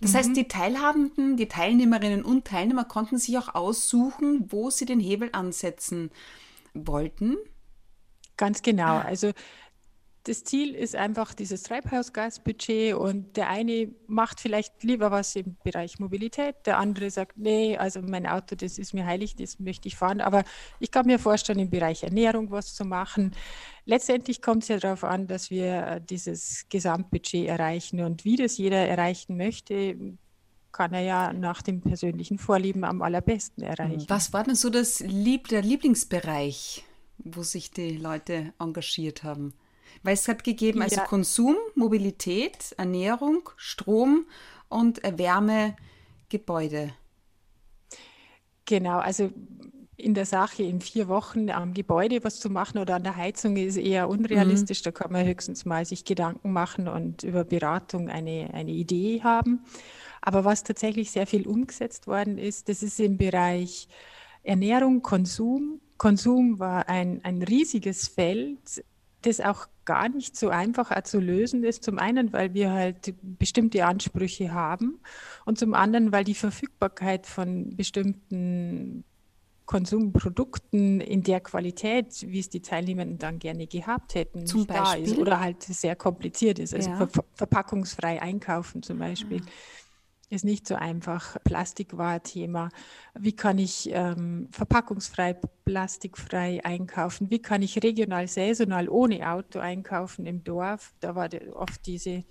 Das 0.00 0.12
mhm. 0.12 0.16
heißt, 0.16 0.36
die 0.36 0.48
Teilhabenden, 0.48 1.36
die 1.36 1.48
Teilnehmerinnen 1.48 2.24
und 2.24 2.46
Teilnehmer 2.46 2.84
konnten 2.84 3.18
sich 3.18 3.38
auch 3.38 3.54
aussuchen, 3.54 4.50
wo 4.50 4.70
sie 4.70 4.84
den 4.84 5.00
Hebel 5.00 5.30
ansetzen 5.32 6.10
wollten. 6.74 7.36
Ganz 8.36 8.62
genau. 8.62 8.98
Also 8.98 9.32
das 10.24 10.42
Ziel 10.42 10.74
ist 10.74 10.96
einfach 10.96 11.34
dieses 11.34 11.64
Treibhausgasbudget 11.64 12.94
und 12.94 13.36
der 13.36 13.50
eine 13.50 13.92
macht 14.06 14.40
vielleicht 14.40 14.82
lieber 14.82 15.10
was 15.10 15.36
im 15.36 15.56
Bereich 15.62 15.98
Mobilität, 15.98 16.56
der 16.64 16.78
andere 16.78 17.10
sagt, 17.10 17.36
nee, 17.36 17.76
also 17.76 18.00
mein 18.00 18.26
Auto, 18.26 18.56
das 18.56 18.78
ist 18.78 18.94
mir 18.94 19.04
heilig, 19.04 19.36
das 19.36 19.58
möchte 19.58 19.86
ich 19.86 19.96
fahren, 19.96 20.22
aber 20.22 20.44
ich 20.80 20.90
kann 20.90 21.06
mir 21.06 21.18
vorstellen, 21.18 21.58
im 21.58 21.68
Bereich 21.68 22.02
Ernährung 22.02 22.50
was 22.50 22.74
zu 22.74 22.86
machen. 22.86 23.32
Letztendlich 23.84 24.40
kommt 24.40 24.62
es 24.62 24.70
ja 24.70 24.78
darauf 24.78 25.04
an, 25.04 25.26
dass 25.26 25.50
wir 25.50 25.86
äh, 25.86 26.00
dieses 26.00 26.66
Gesamtbudget 26.70 27.46
erreichen 27.46 28.00
und 28.00 28.24
wie 28.24 28.36
das 28.36 28.56
jeder 28.56 28.78
erreichen 28.78 29.36
möchte, 29.36 30.16
kann 30.72 30.94
er 30.94 31.02
ja 31.02 31.32
nach 31.34 31.60
dem 31.60 31.82
persönlichen 31.82 32.38
Vorlieben 32.38 32.84
am 32.84 33.02
allerbesten 33.02 33.62
erreichen. 33.62 34.06
Was 34.08 34.32
war 34.32 34.42
denn 34.42 34.54
so 34.54 34.70
das 34.70 35.00
Lieb 35.00 35.48
der 35.48 35.60
Lieblingsbereich, 35.60 36.82
wo 37.18 37.42
sich 37.42 37.70
die 37.70 37.98
Leute 37.98 38.54
engagiert 38.58 39.22
haben? 39.22 39.52
Weil 40.04 40.14
es 40.14 40.28
hat 40.28 40.44
gegeben, 40.44 40.82
also 40.82 40.96
ja. 40.96 41.04
Konsum, 41.04 41.56
Mobilität, 41.74 42.74
Ernährung, 42.76 43.48
Strom 43.56 44.26
und 44.68 45.02
Wärme, 45.02 45.74
Gebäude. 46.28 46.92
Genau, 48.66 48.98
also 48.98 49.30
in 49.96 50.12
der 50.12 50.26
Sache 50.26 50.62
in 50.62 50.80
vier 50.80 51.08
Wochen 51.08 51.48
am 51.50 51.72
Gebäude 51.72 52.22
was 52.22 52.38
zu 52.38 52.50
machen 52.50 52.78
oder 52.78 52.96
an 52.96 53.04
der 53.04 53.16
Heizung 53.16 53.56
ist 53.56 53.76
eher 53.76 54.08
unrealistisch. 54.08 54.80
Mhm. 54.80 54.84
Da 54.84 54.90
kann 54.92 55.12
man 55.12 55.26
höchstens 55.26 55.64
mal 55.64 55.86
sich 55.86 56.04
Gedanken 56.04 56.52
machen 56.52 56.86
und 56.86 57.22
über 57.22 57.44
Beratung 57.44 58.08
eine, 58.10 58.50
eine 58.52 58.72
Idee 58.72 59.22
haben. 59.22 59.64
Aber 60.20 60.44
was 60.44 60.64
tatsächlich 60.64 61.10
sehr 61.10 61.26
viel 61.26 61.46
umgesetzt 61.46 62.06
worden 62.06 62.38
ist, 62.38 62.68
das 62.68 62.82
ist 62.82 63.00
im 63.00 63.16
Bereich 63.16 63.88
Ernährung, 64.42 65.00
Konsum. 65.00 65.80
Konsum 65.96 66.58
war 66.58 66.88
ein, 66.88 67.24
ein 67.24 67.42
riesiges 67.42 68.08
Feld, 68.08 68.84
das 69.26 69.40
auch 69.40 69.66
gar 69.84 70.08
nicht 70.08 70.36
so 70.36 70.48
einfach 70.48 71.02
zu 71.02 71.20
lösen 71.20 71.64
ist. 71.64 71.84
Zum 71.84 71.98
einen, 71.98 72.32
weil 72.32 72.54
wir 72.54 72.72
halt 72.72 73.14
bestimmte 73.22 73.84
Ansprüche 73.84 74.52
haben 74.52 75.00
und 75.44 75.58
zum 75.58 75.74
anderen, 75.74 76.12
weil 76.12 76.24
die 76.24 76.34
Verfügbarkeit 76.34 77.26
von 77.26 77.76
bestimmten 77.76 79.04
Konsumprodukten 79.66 81.00
in 81.00 81.22
der 81.22 81.40
Qualität, 81.40 82.24
wie 82.26 82.38
es 82.38 82.50
die 82.50 82.60
Teilnehmenden 82.60 83.18
dann 83.18 83.38
gerne 83.38 83.66
gehabt 83.66 84.14
hätten, 84.14 84.46
zum 84.46 84.60
nicht 84.60 84.68
Beispiel? 84.68 85.04
da 85.04 85.12
ist 85.12 85.18
oder 85.18 85.40
halt 85.40 85.62
sehr 85.62 85.96
kompliziert 85.96 86.58
ist. 86.58 86.74
Also 86.74 86.90
ja. 86.90 87.06
ver 87.06 87.24
verpackungsfrei 87.34 88.20
einkaufen 88.20 88.82
zum 88.82 88.98
Beispiel. 88.98 89.40
Ah 89.40 89.50
ist 90.34 90.44
nicht 90.44 90.66
so 90.66 90.74
einfach. 90.74 91.36
Plastik 91.44 91.96
war 91.96 92.22
Thema. 92.22 92.68
Wie 93.14 93.34
kann 93.34 93.58
ich 93.58 93.88
ähm, 93.92 94.48
verpackungsfrei, 94.50 95.34
plastikfrei 95.64 96.64
einkaufen? 96.64 97.30
Wie 97.30 97.40
kann 97.40 97.62
ich 97.62 97.82
regional, 97.82 98.28
saisonal 98.28 98.88
ohne 98.88 99.30
Auto 99.30 99.60
einkaufen 99.60 100.26
im 100.26 100.44
Dorf? 100.44 100.92
Da 101.00 101.14
war 101.14 101.28
oft 101.54 101.86
diese, 101.86 102.24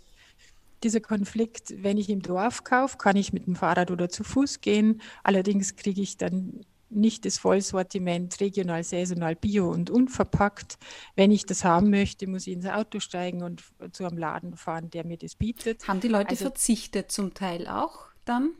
dieser 0.83 0.99
Konflikt, 0.99 1.73
wenn 1.81 1.97
ich 1.97 2.09
im 2.09 2.21
Dorf 2.21 2.63
kaufe, 2.63 2.97
kann 2.97 3.15
ich 3.15 3.33
mit 3.33 3.47
dem 3.47 3.55
Fahrrad 3.55 3.89
oder 3.89 4.09
zu 4.09 4.23
Fuß 4.23 4.61
gehen. 4.61 5.01
Allerdings 5.23 5.75
kriege 5.75 6.01
ich 6.01 6.17
dann 6.17 6.65
nicht 6.95 7.25
das 7.25 7.37
Vollsortiment 7.37 8.39
regional, 8.39 8.83
saisonal, 8.83 9.35
bio 9.35 9.69
und 9.69 9.89
unverpackt. 9.89 10.77
Wenn 11.15 11.31
ich 11.31 11.45
das 11.45 11.63
haben 11.63 11.89
möchte, 11.89 12.27
muss 12.27 12.47
ich 12.47 12.53
ins 12.53 12.65
Auto 12.65 12.99
steigen 12.99 13.43
und 13.43 13.63
zu 13.91 14.05
einem 14.05 14.17
Laden 14.17 14.55
fahren, 14.55 14.89
der 14.89 15.05
mir 15.05 15.17
das 15.17 15.35
bietet. 15.35 15.87
Haben 15.87 15.99
die 15.99 16.07
Leute 16.07 16.31
also, 16.31 16.45
verzichtet 16.45 17.11
zum 17.11 17.33
Teil 17.33 17.67
auch 17.67 18.05
dann 18.25 18.51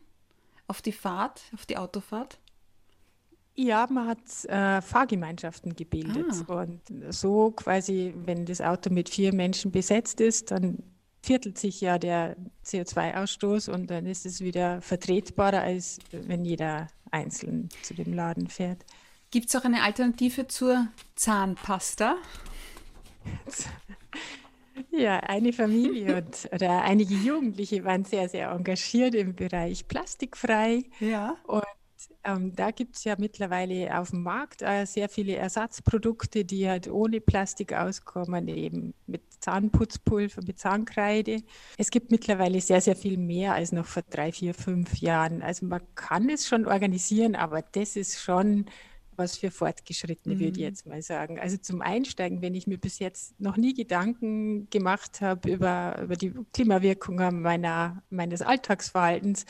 auf 0.68 0.82
die 0.82 0.92
Fahrt, 0.92 1.42
auf 1.54 1.66
die 1.66 1.78
Autofahrt? 1.78 2.40
Ja, 3.56 3.88
man 3.90 4.08
hat 4.08 4.46
äh, 4.46 4.82
Fahrgemeinschaften 4.82 5.76
gebildet. 5.76 6.26
Ah. 6.48 6.62
Und 6.62 6.82
so 7.10 7.52
quasi, 7.52 8.14
wenn 8.26 8.46
das 8.46 8.62
Auto 8.62 8.90
mit 8.90 9.10
vier 9.10 9.34
Menschen 9.34 9.72
besetzt 9.72 10.22
ist, 10.22 10.50
dann 10.52 10.82
viertelt 11.22 11.58
sich 11.58 11.80
ja 11.80 11.98
der 11.98 12.36
CO2-Ausstoß 12.66 13.70
und 13.70 13.90
dann 13.90 14.06
ist 14.06 14.26
es 14.26 14.42
wieder 14.42 14.82
vertretbarer, 14.82 15.62
als 15.62 16.00
wenn 16.12 16.44
jeder 16.44 16.88
einzeln 17.14 17.70
zu 17.82 17.94
dem 17.94 18.14
Laden 18.14 18.48
fährt. 18.48 18.86
Gibt 19.32 19.50
es 19.50 19.56
auch 19.56 19.64
eine 19.64 19.84
Alternative 19.84 20.48
zur 20.48 20.88
Zahnpasta? 21.16 22.18
Ja, 24.90 25.20
eine 25.20 25.54
Familie 25.54 26.18
und, 26.18 26.50
oder 26.52 26.82
einige 26.82 27.14
Jugendliche 27.14 27.84
waren 27.84 28.06
sehr, 28.06 28.28
sehr 28.28 28.50
engagiert 28.50 29.14
im 29.14 29.36
Bereich 29.36 29.88
plastikfrei. 29.88 30.84
Ja. 31.00 31.38
Und 31.46 31.64
ähm, 32.24 32.56
da 32.56 32.72
gibt 32.72 32.96
es 32.96 33.04
ja 33.04 33.16
mittlerweile 33.18 33.98
auf 33.98 34.12
dem 34.12 34.24
Markt 34.24 34.62
äh, 34.62 34.86
sehr 34.86 35.10
viele 35.10 35.36
Ersatzprodukte, 35.36 36.46
die 36.46 36.70
halt 36.70 36.90
ohne 36.90 37.22
Plastik 37.22 37.74
auskommen, 37.74 38.48
eben 38.48 38.94
mit 39.08 39.22
Zahnputzpulver, 39.40 40.42
mit 40.46 40.60
Zahnkreide. 40.60 41.44
Es 41.78 41.92
gibt 41.92 42.12
mittlerweile 42.12 42.62
sehr, 42.62 42.82
sehr 42.82 42.96
viel 42.96 43.18
mehr 43.18 43.54
als 43.54 43.72
noch 43.72 43.86
vor 43.86 44.04
drei, 44.10 44.32
vier, 44.32 44.54
fünf 44.54 44.98
Jahren. 44.98 45.42
Also 45.42 45.66
man 45.66 45.82
kann 45.96 46.30
es 46.30 46.48
schon 46.48 46.66
organisieren, 46.66 47.36
aber 47.36 47.62
das 47.62 47.96
ist 47.96 48.22
schon 48.22 48.66
was 49.18 49.38
für 49.38 49.52
Fortgeschrittene, 49.52 50.36
mhm. 50.36 50.40
würde 50.40 50.52
ich 50.52 50.58
mhm. 50.58 50.64
jetzt 50.64 50.86
mal 50.86 51.02
sagen. 51.02 51.40
Also 51.40 51.58
zum 51.58 51.82
Einsteigen, 51.82 52.42
wenn 52.42 52.56
ich 52.56 52.68
mir 52.68 52.78
bis 52.78 53.00
jetzt 53.00 53.40
noch 53.40 53.58
nie 53.58 53.74
Gedanken 53.74 54.70
gemacht 54.70 55.22
habe 55.22 55.52
über, 55.52 56.00
über 56.02 56.16
die 56.16 56.34
Klimawirkungen 56.54 57.42
meiner, 57.42 58.02
meines 58.10 58.42
Alltagsverhaltens, 58.42 59.46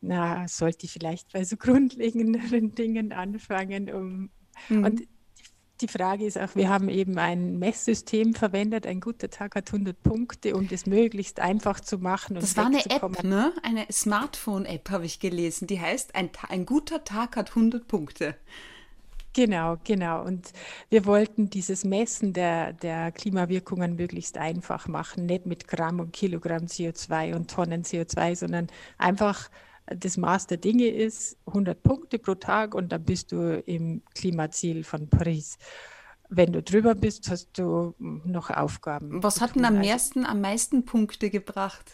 na, 0.00 0.46
sollte 0.48 0.86
ich 0.86 0.92
vielleicht 0.92 1.32
bei 1.32 1.44
so 1.44 1.56
grundlegenderen 1.58 2.74
Dingen 2.74 3.12
anfangen. 3.12 3.90
Um, 3.90 4.30
mhm. 4.68 4.84
Und 4.84 5.02
die 5.82 5.88
Frage 5.88 6.24
ist 6.24 6.38
auch, 6.38 6.54
wir 6.54 6.70
haben 6.70 6.88
eben 6.88 7.18
ein 7.18 7.58
Messsystem 7.58 8.34
verwendet. 8.34 8.86
Ein 8.86 9.00
guter 9.00 9.28
Tag 9.28 9.56
hat 9.56 9.68
100 9.68 10.02
Punkte, 10.02 10.56
um 10.56 10.68
das 10.68 10.86
möglichst 10.86 11.38
einfach 11.38 11.80
zu 11.80 11.98
machen. 11.98 12.36
das 12.36 12.56
war 12.56 12.66
eine 12.66 12.84
App, 12.86 13.22
ne? 13.22 13.52
Eine 13.62 13.86
Smartphone-App 13.90 14.90
habe 14.90 15.04
ich 15.04 15.20
gelesen. 15.20 15.66
Die 15.66 15.80
heißt, 15.80 16.14
ein, 16.14 16.30
ein 16.48 16.64
guter 16.64 17.04
Tag 17.04 17.36
hat 17.36 17.50
100 17.50 17.86
Punkte. 17.86 18.36
Genau, 19.34 19.76
genau. 19.84 20.24
Und 20.24 20.50
wir 20.88 21.04
wollten 21.04 21.50
dieses 21.50 21.84
Messen 21.84 22.32
der, 22.32 22.72
der 22.72 23.12
Klimawirkungen 23.12 23.96
möglichst 23.96 24.38
einfach 24.38 24.88
machen, 24.88 25.26
nicht 25.26 25.44
mit 25.44 25.68
Gramm 25.68 26.00
und 26.00 26.14
Kilogramm 26.14 26.64
CO2 26.64 27.34
und 27.34 27.50
Tonnen 27.50 27.82
CO2, 27.82 28.34
sondern 28.34 28.68
einfach 28.96 29.50
das 29.86 30.16
Maß 30.16 30.46
der 30.48 30.58
Dinge 30.58 30.88
ist 30.88 31.38
100 31.46 31.82
Punkte 31.82 32.18
pro 32.18 32.34
Tag 32.34 32.74
und 32.74 32.90
dann 32.90 33.04
bist 33.04 33.32
du 33.32 33.62
im 33.66 34.02
Klimaziel 34.14 34.84
von 34.84 35.08
Paris. 35.08 35.58
Wenn 36.28 36.52
du 36.52 36.62
drüber 36.62 36.94
bist, 36.94 37.30
hast 37.30 37.56
du 37.56 37.94
noch 37.98 38.50
Aufgaben. 38.50 39.22
Was 39.22 39.40
hat 39.40 39.54
denn 39.54 39.64
am, 39.64 39.78
meisten, 39.78 40.26
am 40.26 40.40
meisten 40.40 40.84
Punkte 40.84 41.30
gebracht? 41.30 41.92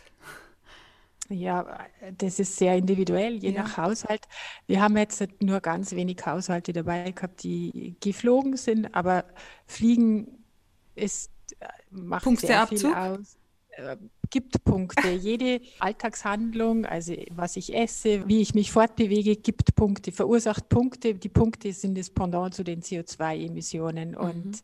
Ja, 1.28 1.78
das 2.18 2.38
ist 2.38 2.56
sehr 2.56 2.76
individuell, 2.76 3.36
je 3.36 3.50
ja. 3.50 3.62
nach 3.62 3.76
Haushalt. 3.76 4.26
Wir 4.66 4.82
haben 4.82 4.96
jetzt 4.96 5.26
nur 5.40 5.60
ganz 5.60 5.92
wenig 5.92 6.24
Haushalte 6.24 6.72
dabei 6.72 7.10
gehabt, 7.10 7.42
die 7.42 7.96
geflogen 8.00 8.56
sind, 8.56 8.94
aber 8.94 9.24
Fliegen 9.66 10.44
ist, 10.94 11.30
macht 11.90 12.24
Punkte 12.24 12.46
sehr 12.46 12.66
viel 12.66 12.86
aus. 12.94 13.36
Äh, 13.72 13.96
gibt 14.30 14.64
Punkte. 14.64 15.10
Jede 15.10 15.60
Alltagshandlung, 15.78 16.86
also 16.86 17.14
was 17.30 17.56
ich 17.56 17.74
esse, 17.74 18.26
wie 18.26 18.40
ich 18.40 18.54
mich 18.54 18.72
fortbewege, 18.72 19.36
gibt 19.36 19.74
Punkte, 19.74 20.10
verursacht 20.10 20.68
Punkte. 20.68 21.14
Die 21.14 21.28
Punkte 21.28 21.72
sind 21.72 21.98
das 21.98 22.10
Pendant 22.10 22.54
zu 22.54 22.64
den 22.64 22.80
CO2-Emissionen. 22.80 24.12
Mhm. 24.12 24.16
Und 24.16 24.62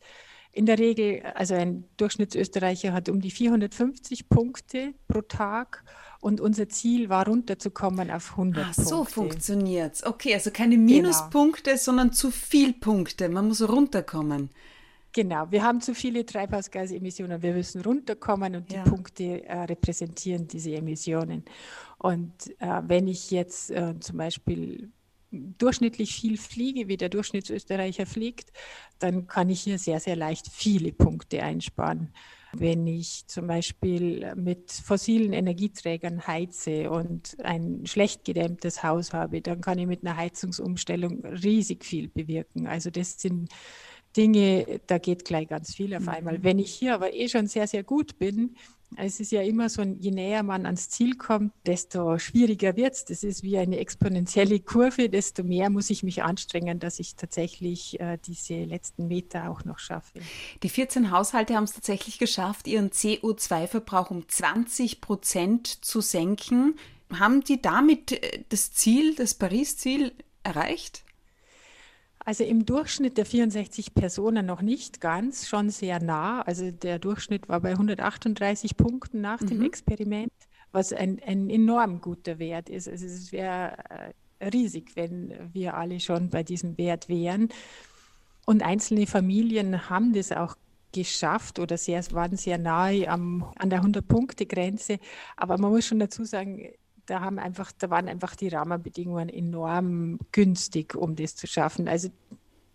In 0.53 0.67
der 0.67 0.79
Regel, 0.79 1.23
also 1.35 1.55
ein 1.55 1.85
Durchschnittsösterreicher 1.99 2.93
hat 2.93 3.09
um 3.09 3.21
die 3.21 3.31
450 3.31 4.29
Punkte 4.29 4.95
pro 5.07 5.21
Tag 5.21 5.85
und 6.21 6.41
unser 6.41 6.69
Ziel 6.69 7.09
war 7.09 7.27
runterzukommen 7.27 8.11
auf 8.11 8.33
100 8.33 8.65
Ach, 8.65 8.75
Punkte. 8.75 8.89
So 8.89 9.05
funktioniert 9.05 9.95
es. 9.97 10.07
Okay, 10.07 10.35
also 10.35 10.51
keine 10.51 10.77
Minuspunkte, 10.79 11.71
genau. 11.71 11.83
sondern 11.83 12.13
zu 12.13 12.31
viel 12.31 12.73
Punkte. 12.73 13.29
Man 13.29 13.49
muss 13.49 13.69
runterkommen. 13.69 14.51
Genau, 15.13 15.51
wir 15.51 15.63
haben 15.63 15.81
zu 15.81 15.95
viele 15.95 16.25
Treibhausgasemissionen, 16.27 17.43
wir 17.43 17.55
müssen 17.55 17.81
runterkommen 17.81 18.57
und 18.57 18.73
ja. 18.73 18.83
die 18.83 18.91
Punkte 18.91 19.45
äh, 19.45 19.63
repräsentieren 19.63 20.47
diese 20.47 20.75
Emissionen. 20.75 21.45
Und 21.99 22.51
äh, 22.61 22.83
wenn 22.87 23.09
ich 23.09 23.31
jetzt 23.31 23.71
äh, 23.71 23.99
zum 24.01 24.19
Beispiel 24.19 24.93
durchschnittlich 25.31 26.15
viel 26.15 26.39
fliege, 26.39 26.89
wie 26.89 26.97
der 26.97 27.09
Durchschnittsösterreicher 27.09 28.07
fliegt, 28.07 28.53
dann 28.99 29.27
kann 29.27 29.51
ich 29.51 29.61
hier 29.61 29.79
sehr, 29.79 30.01
sehr 30.01 30.17
leicht 30.17 30.49
viele 30.51 30.93
Punkte 30.93 31.43
einsparen. 31.43 32.13
Wenn 32.55 32.87
ich 32.87 33.27
zum 33.27 33.47
Beispiel 33.47 34.35
mit 34.35 34.73
fossilen 34.73 35.35
Energieträgern 35.35 36.27
heize 36.27 36.91
und 36.91 37.37
ein 37.43 37.85
schlecht 37.85 38.25
gedämmtes 38.25 38.83
Haus 38.83 39.13
habe, 39.13 39.43
dann 39.43 39.61
kann 39.61 39.79
ich 39.79 39.87
mit 39.87 40.03
einer 40.03 40.17
Heizungsumstellung 40.17 41.25
riesig 41.27 41.85
viel 41.85 42.09
bewirken. 42.09 42.67
Also 42.67 42.91
das 42.91 43.21
sind 43.21 43.51
Dinge, 44.19 44.81
da 44.89 44.99
geht 44.99 45.25
gleich 45.25 45.49
ganz 45.49 45.77
viel 45.77 45.95
auf 45.95 46.09
einmal. 46.09 46.39
Mhm. 46.39 46.45
Wenn 46.45 46.59
ich 46.59 46.75
hier 46.75 46.95
aber 46.95 47.15
eh 47.15 47.29
schon 47.29 47.47
sehr, 47.47 47.69
sehr 47.69 47.85
gut 47.85 48.19
bin, 48.19 48.57
es 48.97 49.21
ist 49.21 49.33
ja 49.33 49.43
immer 49.43 49.69
so, 49.69 49.83
je 49.83 50.11
näher 50.11 50.43
man 50.43 50.65
ans 50.65 50.89
Ziel 50.89 51.15
kommt, 51.15 51.53
desto 51.67 52.19
schwieriger 52.19 52.75
wird 52.75 52.95
es. 52.95 53.05
Das 53.05 53.23
ist 53.23 53.43
wie 53.43 53.59
eine 53.59 53.79
exponentielle 53.79 54.61
Kurve, 54.61 55.09
desto 55.09 55.45
mehr 55.45 55.71
muss 55.71 55.91
ich 55.91 56.03
mich 56.03 56.23
anstrengen, 56.23 56.81
dass 56.81 56.99
ich 56.99 57.15
tatsächlich 57.15 58.01
äh, 58.01 58.19
diese 58.27 58.65
letzten 58.65 59.07
Meter 59.07 59.51
auch 59.51 59.65
noch 59.65 59.79
schaffe. 59.79 60.21
Die 60.63 60.69
14 60.69 61.11
Haushalte 61.11 61.55
haben 61.55 61.65
es 61.65 61.75
tatsächlich 61.75 62.19
geschafft, 62.19 62.67
ihren 62.67 62.91
CO2-Verbrauch 62.91 64.11
um 64.11 64.27
20 64.27 65.01
Prozent 65.01 65.67
zu 65.85 66.01
senken. 66.01 66.75
Haben 67.13 67.45
die 67.45 67.61
damit 67.61 68.13
äh, 68.13 68.45
das 68.49 68.73
Ziel, 68.73 69.15
das 69.15 69.35
Paris-Ziel 69.35 70.13
erreicht? 70.43 71.05
Also 72.29 72.45
im 72.45 72.67
Durchschnitt 72.67 73.17
der 73.17 73.25
64 73.25 73.95
Personen 73.95 74.45
noch 74.45 74.61
nicht 74.61 75.01
ganz, 75.01 75.49
schon 75.49 75.71
sehr 75.71 75.99
nah. 75.99 76.43
Also 76.43 76.71
der 76.71 76.99
Durchschnitt 76.99 77.49
war 77.49 77.59
bei 77.61 77.71
138 77.71 78.77
Punkten 78.77 79.23
nach 79.23 79.41
mhm. 79.41 79.47
dem 79.47 79.63
Experiment, 79.63 80.35
was 80.71 80.93
ein, 80.93 81.23
ein 81.27 81.49
enorm 81.49 82.03
guter 82.03 82.39
Wert 82.39 82.69
ist. 82.69 82.87
Also 82.87 83.07
es 83.07 83.33
wäre 83.33 84.13
äh, 84.41 84.47
riesig, 84.47 84.95
wenn 84.95 85.33
wir 85.55 85.73
alle 85.73 86.01
schon 86.01 86.29
bei 86.29 86.43
diesem 86.43 86.77
Wert 86.77 87.09
wären. 87.09 87.49
Und 88.45 88.63
einzelne 88.63 89.07
Familien 89.07 89.89
haben 89.89 90.13
das 90.13 90.31
auch 90.31 90.55
geschafft 90.93 91.59
oder 91.59 91.79
sehr, 91.79 92.05
waren 92.13 92.37
sehr 92.37 92.59
nahe 92.59 93.09
am, 93.09 93.51
an 93.57 93.71
der 93.71 93.83
100-Punkte-Grenze. 93.83 94.99
Aber 95.39 95.57
man 95.57 95.71
muss 95.71 95.87
schon 95.87 95.99
dazu 95.99 96.27
sagen, 96.27 96.75
da 97.09 97.21
haben 97.21 97.39
einfach, 97.39 97.73
da 97.73 97.91
waren 97.91 98.07
einfach 98.07 98.37
die 98.37 98.49
Rahmenbedingungen 98.49 99.31
enorm 99.31 100.19
günstig, 100.31 100.95
um 100.95 101.17
das 101.17 101.37
zu 101.37 101.47
schaffen. 101.47 101.89
Also 101.89 102.11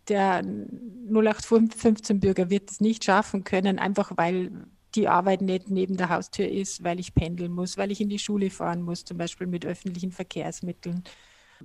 der 0.08 0.44
0815-Bürger 0.44 2.50
wird 2.50 2.72
es 2.72 2.82
nicht 2.82 3.04
schaffen 3.04 3.44
können, 3.44 3.78
einfach 3.78 4.12
weil 4.16 4.52
die 4.96 5.08
Arbeit 5.08 5.42
nicht 5.42 5.70
neben 5.70 5.98
der 5.98 6.10
Haustür 6.10 6.48
ist, 6.48 6.84
weil 6.84 7.00
ich 7.00 7.16
pendeln 7.16 7.52
muss, 7.52 7.78
weil 7.78 7.92
ich 7.92 8.02
in 8.02 8.10
die 8.10 8.20
Schule 8.20 8.50
fahren 8.50 8.82
muss, 8.82 9.06
zum 9.06 9.18
Beispiel 9.18 9.48
mit 9.48 9.66
öffentlichen 9.66 10.12
Verkehrsmitteln. 10.12 11.04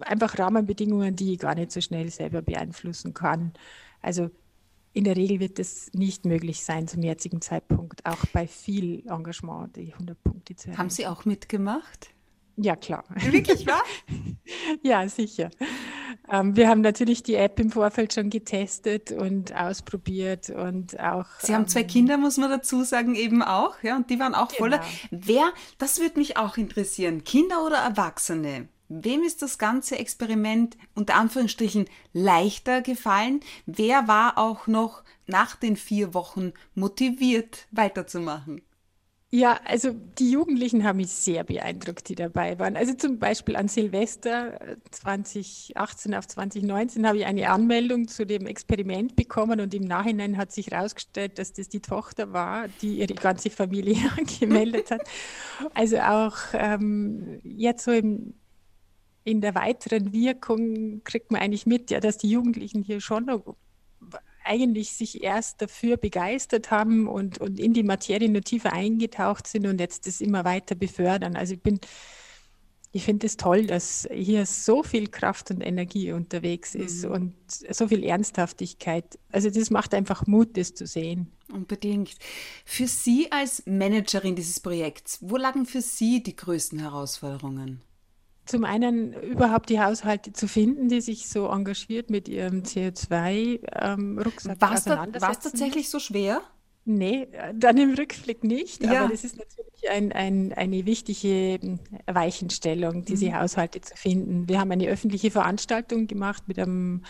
Einfach 0.01 0.39
Rahmenbedingungen, 0.39 1.17
die 1.17 1.35
ich 1.35 1.39
gar 1.39 1.55
nicht 1.55 1.73
so 1.73 1.81
schnell 1.81 2.11
selber 2.11 2.43
beeinflussen 2.43 3.15
kann. 3.15 3.53
Also 4.01 4.31
in 4.93 5.05
der 5.05 5.17
Regel 5.17 5.41
wird 5.41 5.59
es 5.59 5.93
nicht 5.93 6.27
möglich 6.27 6.65
sein 6.65 6.87
zum 6.87 7.03
jetzigen 7.03 7.41
Zeitpunkt, 7.41 8.05
auch 8.07 8.25
bei 8.33 8.47
viel 8.47 9.05
Engagement 9.09 9.75
die 9.77 9.93
100 9.93 10.23
Punkte 10.23 10.55
zu 10.55 10.69
erreichen. 10.69 10.79
Haben 10.79 10.91
Sie 10.91 11.07
auch 11.07 11.25
mitgemacht? 11.25 12.11
Ja, 12.61 12.75
klar. 12.75 13.05
Wirklich 13.15 13.67
wahr? 13.67 13.83
ja, 14.83 15.09
sicher. 15.09 15.51
Ähm, 16.29 16.57
wir 16.57 16.69
haben 16.69 16.81
natürlich 16.81 17.23
die 17.23 17.37
App 17.37 17.61
im 17.61 17.71
Vorfeld 17.71 18.13
schon 18.13 18.31
getestet 18.31 19.13
und 19.13 19.55
ausprobiert 19.55 20.51
und 20.51 20.99
auch. 20.99 21.27
Sie 21.41 21.55
haben 21.55 21.69
zwei 21.69 21.83
ähm, 21.83 21.87
Kinder, 21.87 22.19
muss 22.19 22.37
man 22.37 22.51
dazu 22.51 22.83
sagen, 22.83 23.15
eben 23.15 23.43
auch, 23.43 23.81
ja, 23.83 23.97
und 23.97 24.11
die 24.11 24.19
waren 24.19 24.35
auch 24.35 24.51
voller. 24.51 24.79
Genau. 24.79 25.23
Wer, 25.27 25.53
das 25.79 26.01
würde 26.01 26.19
mich 26.19 26.37
auch 26.37 26.57
interessieren, 26.57 27.23
Kinder 27.23 27.65
oder 27.65 27.77
Erwachsene? 27.77 28.69
Wem 28.89 29.23
ist 29.23 29.43
das 29.43 29.59
ganze 29.59 29.99
Experiment 29.99 30.77
unter 30.95 31.15
Anführungsstrichen 31.15 31.89
leichter 32.13 32.81
gefallen? 32.81 33.41
Wer 33.67 34.09
war 34.09 34.39
auch 34.39 34.67
noch 34.67 35.05
nach 35.27 35.57
den 35.57 35.77
vier 35.77 36.15
Wochen 36.15 36.53
motiviert, 36.75 37.69
weiterzumachen? 37.71 38.63
Ja, 39.31 39.61
also 39.67 39.93
die 39.93 40.31
Jugendlichen 40.31 40.85
haben 40.85 40.97
mich 40.97 41.11
sehr 41.11 41.45
beeindruckt, 41.45 42.09
die 42.09 42.15
dabei 42.15 42.59
waren. 42.59 42.77
Also 42.77 42.95
zum 42.95 43.19
Beispiel 43.19 43.57
an 43.57 43.69
Silvester 43.69 44.59
2018 44.91 46.13
äh, 46.13 46.17
auf 46.17 46.27
2019 46.27 47.07
habe 47.07 47.19
ich 47.19 47.27
eine 47.27 47.51
Anmeldung 47.51 48.09
zu 48.09 48.25
dem 48.25 48.47
Experiment 48.47 49.17
bekommen 49.17 49.61
und 49.61 49.75
im 49.75 49.83
Nachhinein 49.83 50.39
hat 50.39 50.51
sich 50.51 50.69
herausgestellt, 50.69 51.39
dass 51.39 51.53
das 51.53 51.69
die 51.69 51.81
Tochter 51.81 52.33
war, 52.33 52.69
die 52.81 53.01
ihre 53.01 53.13
ganze 53.13 53.51
Familie 53.51 53.97
angemeldet 54.17 54.91
hat. 54.91 55.03
Also 55.75 55.99
auch 55.99 56.37
ähm, 56.55 57.39
jetzt 57.45 57.85
so 57.85 57.93
im, 57.93 58.33
in 59.25 59.43
der 59.43 59.55
weiteren 59.55 60.15
Wirkung 60.15 61.03
kriegt 61.05 61.31
man 61.31 61.43
eigentlich 61.43 61.67
mit, 61.67 61.91
ja, 61.91 62.01
dass 62.01 62.17
die 62.17 62.31
Jugendlichen 62.31 62.83
hier 62.83 63.03
schon 63.03 63.27
noch 63.27 63.57
eigentlich 64.49 64.93
sich 64.93 65.23
erst 65.23 65.63
dafür 65.63 65.97
begeistert 65.97 66.71
haben 66.71 67.07
und, 67.07 67.39
und 67.39 67.61
in 67.61 67.75
die 67.75 67.83
Materie 67.83 68.29
nur 68.29 68.43
tiefer 68.43 68.73
eingetaucht 68.73 69.47
sind 69.47 69.67
und 69.67 69.81
jetzt 69.81 70.07
das 70.07 70.21
immer 70.21 70.45
weiter 70.45 70.75
befördern. 70.75 71.37
Also 71.37 71.55
ich 71.55 71.63
bin, 71.63 71.79
ich 72.93 73.05
finde 73.05 73.27
es 73.27 73.37
toll, 73.37 73.67
dass 73.67 74.09
hier 74.13 74.47
so 74.47 74.83
viel 74.83 75.09
Kraft 75.09 75.51
und 75.51 75.61
Energie 75.61 76.13
unterwegs 76.13 76.75
ist 76.75 77.05
mhm. 77.05 77.13
und 77.13 77.35
so 77.49 77.89
viel 77.89 78.03
Ernsthaftigkeit. 78.03 79.19
Also 79.31 79.51
das 79.51 79.71
macht 79.71 79.95
einfach 79.95 80.27
Mut, 80.27 80.57
das 80.57 80.75
zu 80.75 80.87
sehen. 80.87 81.31
Unbedingt. 81.53 82.15
Für 82.65 82.87
Sie 82.87 83.31
als 83.31 83.63
Managerin 83.67 84.37
dieses 84.37 84.61
Projekts, 84.61 85.19
wo 85.21 85.37
lagen 85.37 85.67
für 85.67 85.83
Sie 85.83 86.23
die 86.23 86.37
größten 86.37 86.79
Herausforderungen? 86.79 87.83
Zum 88.49 88.65
einen 88.65 89.13
überhaupt 89.13 89.69
die 89.69 89.79
Haushalte 89.79 90.33
zu 90.33 90.49
finden, 90.49 90.89
die 90.89 91.03
sich 91.03 91.29
so 91.29 91.49
engagiert 91.49 92.09
mit 92.09 92.29
ihrem 92.29 92.63
CO2-Rucksack 92.63 94.57
ähm, 94.63 94.69
auseinandersetzen. 94.69 95.21
War 95.21 95.31
es 95.31 95.39
tatsächlich 95.41 95.91
so 95.91 95.99
schwer? 95.99 96.41
Nee, 96.87 97.29
dann 97.53 97.77
im 97.77 97.93
Rückblick 97.93 98.45
nicht. 98.45 98.83
Ja. 98.83 99.03
Aber 99.03 99.11
das 99.11 99.23
ist 99.23 99.37
natürlich 99.37 99.91
ein, 99.91 100.13
ein, 100.13 100.55
eine 100.55 100.87
wichtige 100.87 101.59
hm, 101.61 101.79
Weichenstellung, 102.07 103.05
diese 103.05 103.27
mhm. 103.27 103.35
Haushalte 103.35 103.83
zu 103.83 103.95
finden. 103.95 104.49
Wir 104.49 104.59
haben 104.59 104.71
eine 104.71 104.89
öffentliche 104.89 105.31
Veranstaltung 105.31 106.07
gemacht 106.07 106.45
mit 106.49 106.59
einem 106.59 107.03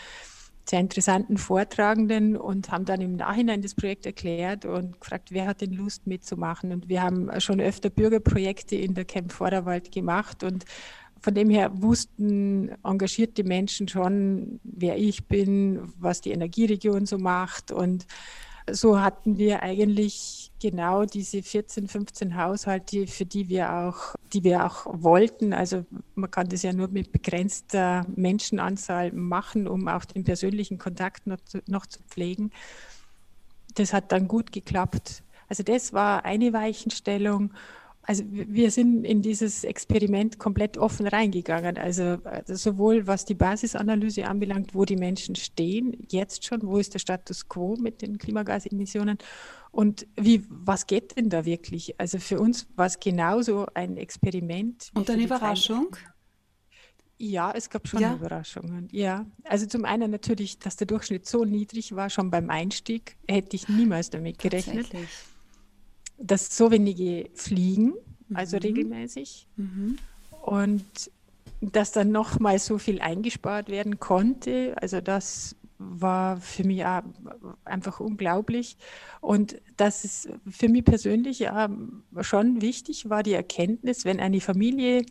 sehr 0.68 0.81
interessanten 0.81 1.38
Vortragenden 1.38 2.37
und 2.37 2.72
haben 2.72 2.85
dann 2.85 3.01
im 3.01 3.14
Nachhinein 3.14 3.62
das 3.62 3.77
Projekt 3.77 4.05
erklärt 4.05 4.64
und 4.64 5.01
gefragt, 5.01 5.29
wer 5.31 5.46
hat 5.46 5.61
denn 5.61 5.72
Lust 5.72 6.09
mitzumachen. 6.09 6.72
Und 6.72 6.88
wir 6.88 7.01
haben 7.01 7.31
schon 7.40 7.61
öfter 7.61 7.88
Bürgerprojekte 7.88 8.74
in 8.74 8.94
der 8.94 9.05
Camp 9.05 9.31
Vorderwald 9.31 9.92
gemacht 9.92 10.42
und 10.42 10.64
von 11.21 11.35
dem 11.35 11.51
her 11.51 11.71
wussten 11.75 12.71
engagierte 12.85 13.45
Menschen 13.45 13.89
schon, 13.89 14.61
wer 14.65 14.99
ich 14.99 15.27
bin, 15.27 15.93
was 15.99 16.21
die 16.21 16.33
Energieregion 16.33 17.07
so 17.07 17.19
macht. 17.19 17.73
Und 17.73 18.07
so 18.71 19.01
hatten 19.01 19.39
wir 19.39 19.63
eigentlich 19.63 20.51
genau 20.61 21.05
diese 21.05 21.43
14, 21.43 21.89
15 21.89 22.37
Haushalte, 22.37 23.07
für 23.07 23.25
die 23.25 23.49
wir 23.49 23.73
auch, 23.73 24.15
die 24.33 24.45
wir 24.45 24.65
auch 24.67 24.87
wollten. 24.87 25.53
Also 25.53 25.85
man 26.15 26.31
kann 26.31 26.49
das 26.49 26.63
ja 26.63 26.73
nur 26.73 26.89
mit 26.89 27.13
begrenzter 27.13 28.05
Menschenanzahl 28.15 29.13
machen, 29.13 29.69
um 29.69 29.89
auch 29.89 30.05
den 30.05 30.25
persönlichen 30.25 30.79
Kontakt 30.79 31.27
noch 31.27 31.41
zu, 31.45 31.63
noch 31.67 31.87
zu 31.87 32.01
pflegen. 32.09 32.51
Das 33.75 33.93
hat 33.93 34.13
dann 34.13 34.29
gut 34.29 34.53
geklappt. 34.53 35.23
Also 35.49 35.63
das 35.63 35.93
war 35.93 36.25
eine 36.25 36.53
Weichenstellung. 36.53 37.53
Also 38.09 38.25
wir 38.27 38.71
sind 38.71 39.05
in 39.05 39.21
dieses 39.21 39.64
Experiment 39.64 40.38
komplett 40.38 40.79
offen 40.79 41.07
reingegangen. 41.07 41.77
Also, 41.77 42.16
also, 42.25 42.55
sowohl 42.55 43.07
was 43.07 43.27
die 43.27 43.35
Basisanalyse 43.35 44.27
anbelangt, 44.27 44.75
wo 44.75 44.87
die 44.87 44.97
Menschen 44.97 45.37
stehen, 45.37 45.94
jetzt 46.09 46.47
schon, 46.47 46.62
wo 46.62 46.79
ist 46.79 46.94
der 46.94 47.01
Status 47.01 47.51
quo 47.51 47.77
mit 47.77 48.01
den 48.01 48.16
Klimagasemissionen 48.16 49.18
und 49.73 50.07
wie, 50.16 50.42
was 50.49 50.87
geht 50.87 51.18
denn 51.18 51.29
da 51.29 51.44
wirklich? 51.44 52.01
Also 52.01 52.18
für 52.18 52.40
uns 52.40 52.66
war 52.77 52.87
es 52.87 52.99
genauso 52.99 53.66
ein 53.75 53.99
Experiment. 53.99 54.90
Und 54.94 55.11
eine 55.11 55.25
Überraschung? 55.25 55.94
Ja, 57.18 57.53
es 57.55 57.68
gab 57.68 57.87
schon 57.88 58.01
ja. 58.01 58.14
Überraschungen. 58.14 58.88
Ja, 58.90 59.27
also 59.44 59.66
zum 59.66 59.85
einen 59.85 60.11
natürlich, 60.11 60.59
dass 60.59 60.77
der 60.77 60.87
Durchschnitt 60.87 61.27
so 61.27 61.44
niedrig 61.44 61.94
war, 61.94 62.09
schon 62.09 62.31
beim 62.31 62.49
Einstieg, 62.49 63.18
hätte 63.29 63.55
ich 63.55 63.68
niemals 63.68 64.09
damit 64.09 64.38
gerechnet 64.38 64.94
dass 66.19 66.57
so 66.57 66.71
wenige 66.71 67.31
fliegen, 67.35 67.95
also 68.35 68.57
mhm. 68.57 68.63
regelmäßig. 68.63 69.47
Mhm. 69.57 69.99
Und 70.43 71.11
dass 71.61 71.93
dann 71.93 72.13
nochmal 72.13 72.59
so 72.59 72.79
viel 72.79 73.01
eingespart 73.01 73.69
werden 73.69 73.99
konnte, 73.99 74.75
also 74.81 75.01
das 75.01 75.57
war 75.79 76.39
für 76.39 76.65
mich 76.65 76.85
einfach 77.65 78.01
unglaublich. 78.01 78.77
Und 79.21 79.61
das 79.77 80.05
ist 80.05 80.29
für 80.49 80.69
mich 80.69 80.85
persönlich 80.85 81.39
ja 81.39 81.71
schon 82.21 82.61
wichtig, 82.61 83.09
war 83.09 83.23
die 83.23 83.33
Erkenntnis, 83.33 84.05
wenn 84.05 84.19
eine 84.21 84.41
Familie 84.41 85.05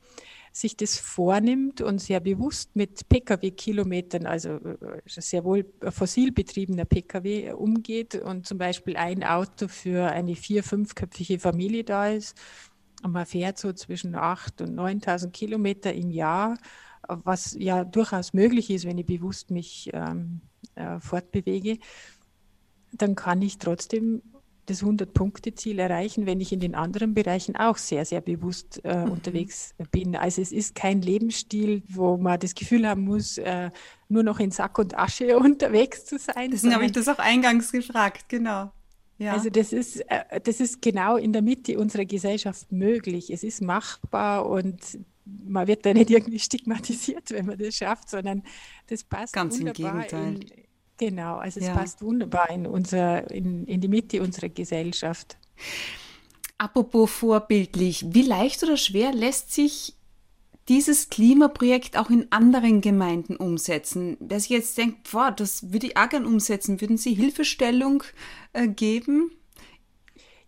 sich 0.60 0.76
das 0.76 0.98
vornimmt 0.98 1.82
und 1.82 2.00
sehr 2.00 2.20
bewusst 2.20 2.76
mit 2.76 3.08
Pkw-Kilometern, 3.10 4.26
also 4.26 4.56
äh, 4.56 5.02
sehr 5.06 5.44
wohl 5.44 5.66
fossil 5.90 6.32
betriebener 6.32 6.86
Pkw 6.86 7.54
umgeht 7.54 8.16
und 8.16 8.48
zum 8.48 8.58
Beispiel 8.58 8.98
ein 8.98 9.24
Auto 9.24 9.68
für 9.68 10.08
eine 10.08 10.36
vier-, 10.36 10.64
fünfköpfige 10.64 11.40
Familie 11.40 11.84
da 11.84 12.08
ist, 12.08 12.36
und 13.04 13.12
man 13.12 13.28
fährt 13.28 13.60
so 13.60 13.74
zwischen 13.74 14.16
8.000 14.16 14.64
und 14.64 14.80
9.000 14.80 15.30
Kilometer 15.30 15.94
im 15.94 16.10
Jahr, 16.10 16.58
was 17.08 17.56
ja 17.60 17.84
durchaus 17.84 18.34
möglich 18.34 18.70
ist, 18.70 18.86
wenn 18.86 18.98
ich 18.98 19.06
bewusst 19.06 19.52
mich 19.52 19.92
ähm, 19.94 20.42
äh, 20.76 21.00
fortbewege, 21.00 21.78
dann 22.92 23.16
kann 23.16 23.42
ich 23.42 23.60
trotzdem 23.60 24.24
das 24.68 24.84
100-Punkte-Ziel 24.84 25.80
erreichen, 25.80 26.26
wenn 26.26 26.42
ich 26.42 26.52
in 26.52 26.60
den 26.60 26.76
anderen 26.76 27.14
Bereichen 27.14 27.56
auch 27.56 27.78
sehr, 27.78 28.06
sehr 28.06 28.22
bewusst 28.22 28.82
äh, 28.84 29.06
mhm. 29.06 29.12
unterwegs 29.14 29.74
bin. 29.92 30.16
Also 30.16 30.42
es 30.42 30.52
ist 30.52 30.76
kein 30.76 31.02
Lebensstil, 31.02 31.84
wo 31.88 32.18
man 32.18 32.40
das 32.40 32.54
Gefühl 32.54 32.88
haben 32.88 33.06
muss, 33.06 33.38
äh, 33.38 33.72
nur 34.10 34.24
noch 34.24 34.40
in 34.40 34.52
Sack 34.52 34.78
und 34.78 34.98
Asche 34.98 35.38
unterwegs 35.40 36.06
zu 36.06 36.20
sein. 36.20 36.52
Deswegen 36.52 36.76
habe 36.76 36.86
ich 36.86 36.92
das 36.92 37.08
auch 37.08 37.20
eingangs 37.20 37.72
gefragt, 37.72 38.26
genau. 38.28 38.72
Ja. 39.18 39.34
Also 39.34 39.50
das 39.50 39.74
ist, 39.74 40.02
äh, 40.10 40.40
das 40.44 40.60
ist 40.60 40.82
genau 40.82 41.16
in 41.16 41.34
der 41.34 41.42
Mitte 41.42 41.80
unserer 41.80 42.06
Gesellschaft 42.06 42.72
möglich. 42.72 43.32
Es 43.32 43.44
ist 43.44 43.62
machbar 43.62 44.48
und 44.48 45.00
man 45.26 45.68
wird 45.68 45.86
da 45.86 45.94
nicht 45.94 46.10
irgendwie 46.10 46.40
stigmatisiert, 46.40 47.32
wenn 47.32 47.46
man 47.46 47.58
das 47.58 47.76
schafft, 47.76 48.10
sondern 48.10 48.44
das 48.88 49.04
passt 49.04 49.34
Ganz 49.34 49.60
wunderbar 49.60 49.92
im 49.92 49.98
Gegenteil. 50.02 50.34
In, 50.36 50.67
genau, 50.98 51.38
also 51.38 51.60
es 51.60 51.68
ja. 51.68 51.74
passt 51.74 52.02
wunderbar 52.02 52.50
in, 52.50 52.66
unser, 52.66 53.30
in, 53.32 53.66
in 53.66 53.82
die 53.82 53.88
Mitte 53.88 54.22
unserer 54.22 54.50
Gesellschaft. 54.50 55.38
Apropos 56.58 57.12
vorbildlich, 57.12 58.06
wie 58.10 58.24
leicht 58.24 58.64
oder 58.64 58.78
schwer 58.78 59.14
lässt 59.14 59.54
sich 59.54 59.94
dieses 60.68 61.10
Klimaprojekt 61.10 61.98
auch 61.98 62.10
in 62.10 62.32
anderen 62.32 62.82
Gemeinden 62.82 63.36
umsetzen? 63.36 64.18
Wer 64.20 64.40
sich 64.40 64.50
jetzt 64.50 64.78
denkt, 64.78 65.10
boah, 65.12 65.32
das 65.32 65.72
würde 65.72 65.88
ich 65.88 65.98
auch 65.98 66.10
gern 66.10 66.26
umsetzen, 66.26 66.82
würden 66.82 66.98
Sie 66.98 67.14
Hilfestellung 67.14 68.04
äh, 68.54 68.68
geben? 68.68 69.32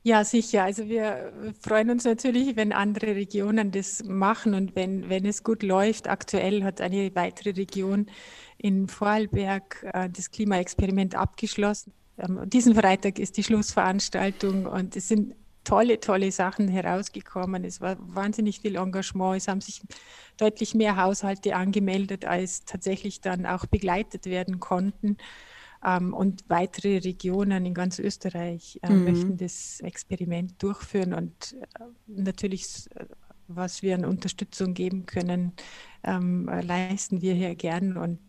Ja, 0.01 0.23
sicher. 0.23 0.63
Also 0.63 0.87
wir 0.87 1.33
freuen 1.59 1.89
uns 1.89 2.05
natürlich, 2.05 2.55
wenn 2.55 2.71
andere 2.71 3.15
Regionen 3.15 3.71
das 3.71 4.03
machen 4.05 4.53
und 4.53 4.75
wenn, 4.75 5.09
wenn 5.09 5.25
es 5.25 5.43
gut 5.43 5.61
läuft. 5.61 6.07
Aktuell 6.07 6.63
hat 6.63 6.79
eine 6.79 7.13
weitere 7.15 7.51
Region 7.51 8.07
in 8.59 8.87
Vorarlberg 8.87 9.85
äh, 9.93 10.09
das 10.09 10.29
Klimaexperiment 10.31 11.15
abgeschlossen. 11.15 11.93
Ähm, 12.17 12.41
diesen 12.49 12.75
Freitag 12.75 13.17
ist 13.17 13.37
die 13.37 13.43
Schlussveranstaltung 13.43 14.65
und 14.65 14.95
es 14.95 15.07
sind 15.07 15.33
tolle, 15.63 15.99
tolle 15.99 16.31
Sachen 16.31 16.67
herausgekommen. 16.67 17.63
Es 17.63 17.81
war 17.81 17.95
wahnsinnig 17.99 18.59
viel 18.59 18.75
Engagement. 18.75 19.37
Es 19.37 19.47
haben 19.47 19.61
sich 19.61 19.81
deutlich 20.37 20.75
mehr 20.75 20.97
Haushalte 20.97 21.55
angemeldet, 21.55 22.25
als 22.25 22.65
tatsächlich 22.65 23.21
dann 23.21 23.45
auch 23.45 23.65
begleitet 23.65 24.25
werden 24.25 24.59
konnten. 24.59 25.17
Ähm, 25.85 26.13
und 26.13 26.43
weitere 26.49 26.97
Regionen 26.97 27.65
in 27.65 27.73
ganz 27.73 27.99
Österreich 27.99 28.79
äh, 28.83 28.91
mhm. 28.91 29.03
möchten 29.05 29.37
das 29.37 29.79
Experiment 29.79 30.61
durchführen 30.61 31.13
und 31.13 31.55
äh, 31.79 31.83
natürlich, 32.07 32.89
was 33.47 33.81
wir 33.81 33.95
an 33.95 34.05
Unterstützung 34.05 34.73
geben 34.73 35.05
können, 35.05 35.53
ähm, 36.03 36.49
leisten 36.63 37.21
wir 37.21 37.33
hier 37.33 37.55
gern. 37.55 37.95
Und 37.95 38.19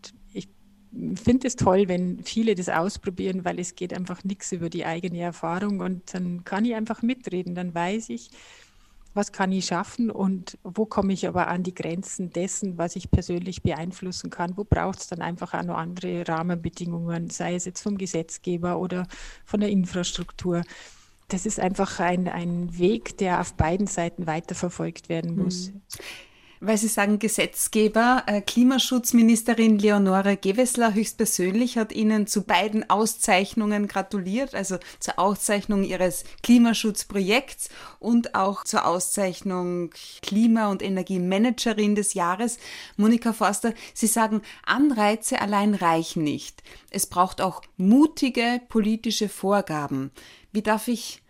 finde 1.15 1.47
es 1.47 1.57
toll, 1.57 1.89
wenn 1.89 2.23
viele 2.25 2.55
das 2.55 2.69
ausprobieren, 2.69 3.45
weil 3.45 3.59
es 3.59 3.75
geht 3.75 3.95
einfach 3.95 4.25
nichts 4.25 4.53
über 4.53 4.69
die 4.69 4.85
eigene 4.85 5.21
Erfahrung 5.21 5.81
und 5.81 6.15
dann 6.15 6.45
kann 6.45 6.65
ich 6.65 6.75
einfach 6.75 7.03
mitreden, 7.03 7.55
dann 7.55 7.75
weiß 7.75 8.11
ich, 8.11 8.31
was 9.13 9.33
kann 9.33 9.51
ich 9.51 9.67
schaffen 9.67 10.11
und 10.11 10.57
wo 10.63 10.87
komme 10.87 11.13
ich 11.13 11.27
aber 11.27 11.49
an 11.49 11.65
die 11.65 11.75
Grenzen 11.75 12.31
dessen, 12.31 12.79
was 12.79 12.95
ich 12.95 13.11
persönlich 13.11 13.63
beeinflussen 13.63 14.31
kann? 14.31 14.57
Wo 14.57 14.63
braucht 14.63 15.01
es 15.01 15.09
dann 15.09 15.21
einfach 15.21 15.53
auch 15.53 15.65
noch 15.65 15.77
andere 15.77 16.27
Rahmenbedingungen, 16.29 17.29
sei 17.29 17.57
es 17.57 17.65
jetzt 17.65 17.83
vom 17.83 17.99
Gesetzgeber 17.99 18.79
oder 18.79 19.09
von 19.45 19.61
der 19.61 19.71
Infrastruktur? 19.71 20.63
Das 21.27 21.45
ist 21.45 21.59
einfach 21.59 21.99
ein, 21.99 22.29
ein 22.29 22.79
Weg, 22.79 23.19
der 23.19 23.41
auf 23.41 23.55
beiden 23.55 23.89
Seiten 23.89 24.27
weiterverfolgt 24.27 25.09
werden 25.09 25.37
muss. 25.37 25.73
Mhm 25.73 25.83
weil 26.61 26.77
Sie 26.77 26.89
sagen 26.89 27.19
Gesetzgeber. 27.19 28.23
Äh, 28.27 28.43
Klimaschutzministerin 28.43 29.79
Leonore 29.79 30.37
Gewessler 30.37 30.95
höchstpersönlich 30.95 31.79
hat 31.79 31.93
Ihnen 31.93 32.27
zu 32.27 32.43
beiden 32.43 32.89
Auszeichnungen 32.89 33.89
gratuliert, 33.89 34.55
also 34.55 34.79
zur 35.01 35.19
Auszeichnung 35.19 35.85
Ihres 35.85 36.25
Klimaschutzprojekts 36.43 37.71
und 37.99 38.35
auch 38.35 38.65
zur 38.65 38.87
Auszeichnung 38.87 39.91
Klima- 40.21 40.71
und 40.71 40.83
Energiemanagerin 40.83 41.95
des 41.95 42.15
Jahres. 42.15 42.59
Monika 42.97 43.33
Forster, 43.33 43.73
Sie 43.95 44.07
sagen, 44.07 44.43
Anreize 44.65 45.41
allein 45.41 45.75
reichen 45.75 46.23
nicht. 46.23 46.63
Es 46.91 47.07
braucht 47.07 47.41
auch 47.41 47.63
mutige 47.79 48.61
politische 48.69 49.31
Vorgaben. 49.31 50.11
Wie 50.53 50.63
darf 50.63 50.89
ich 50.89 51.23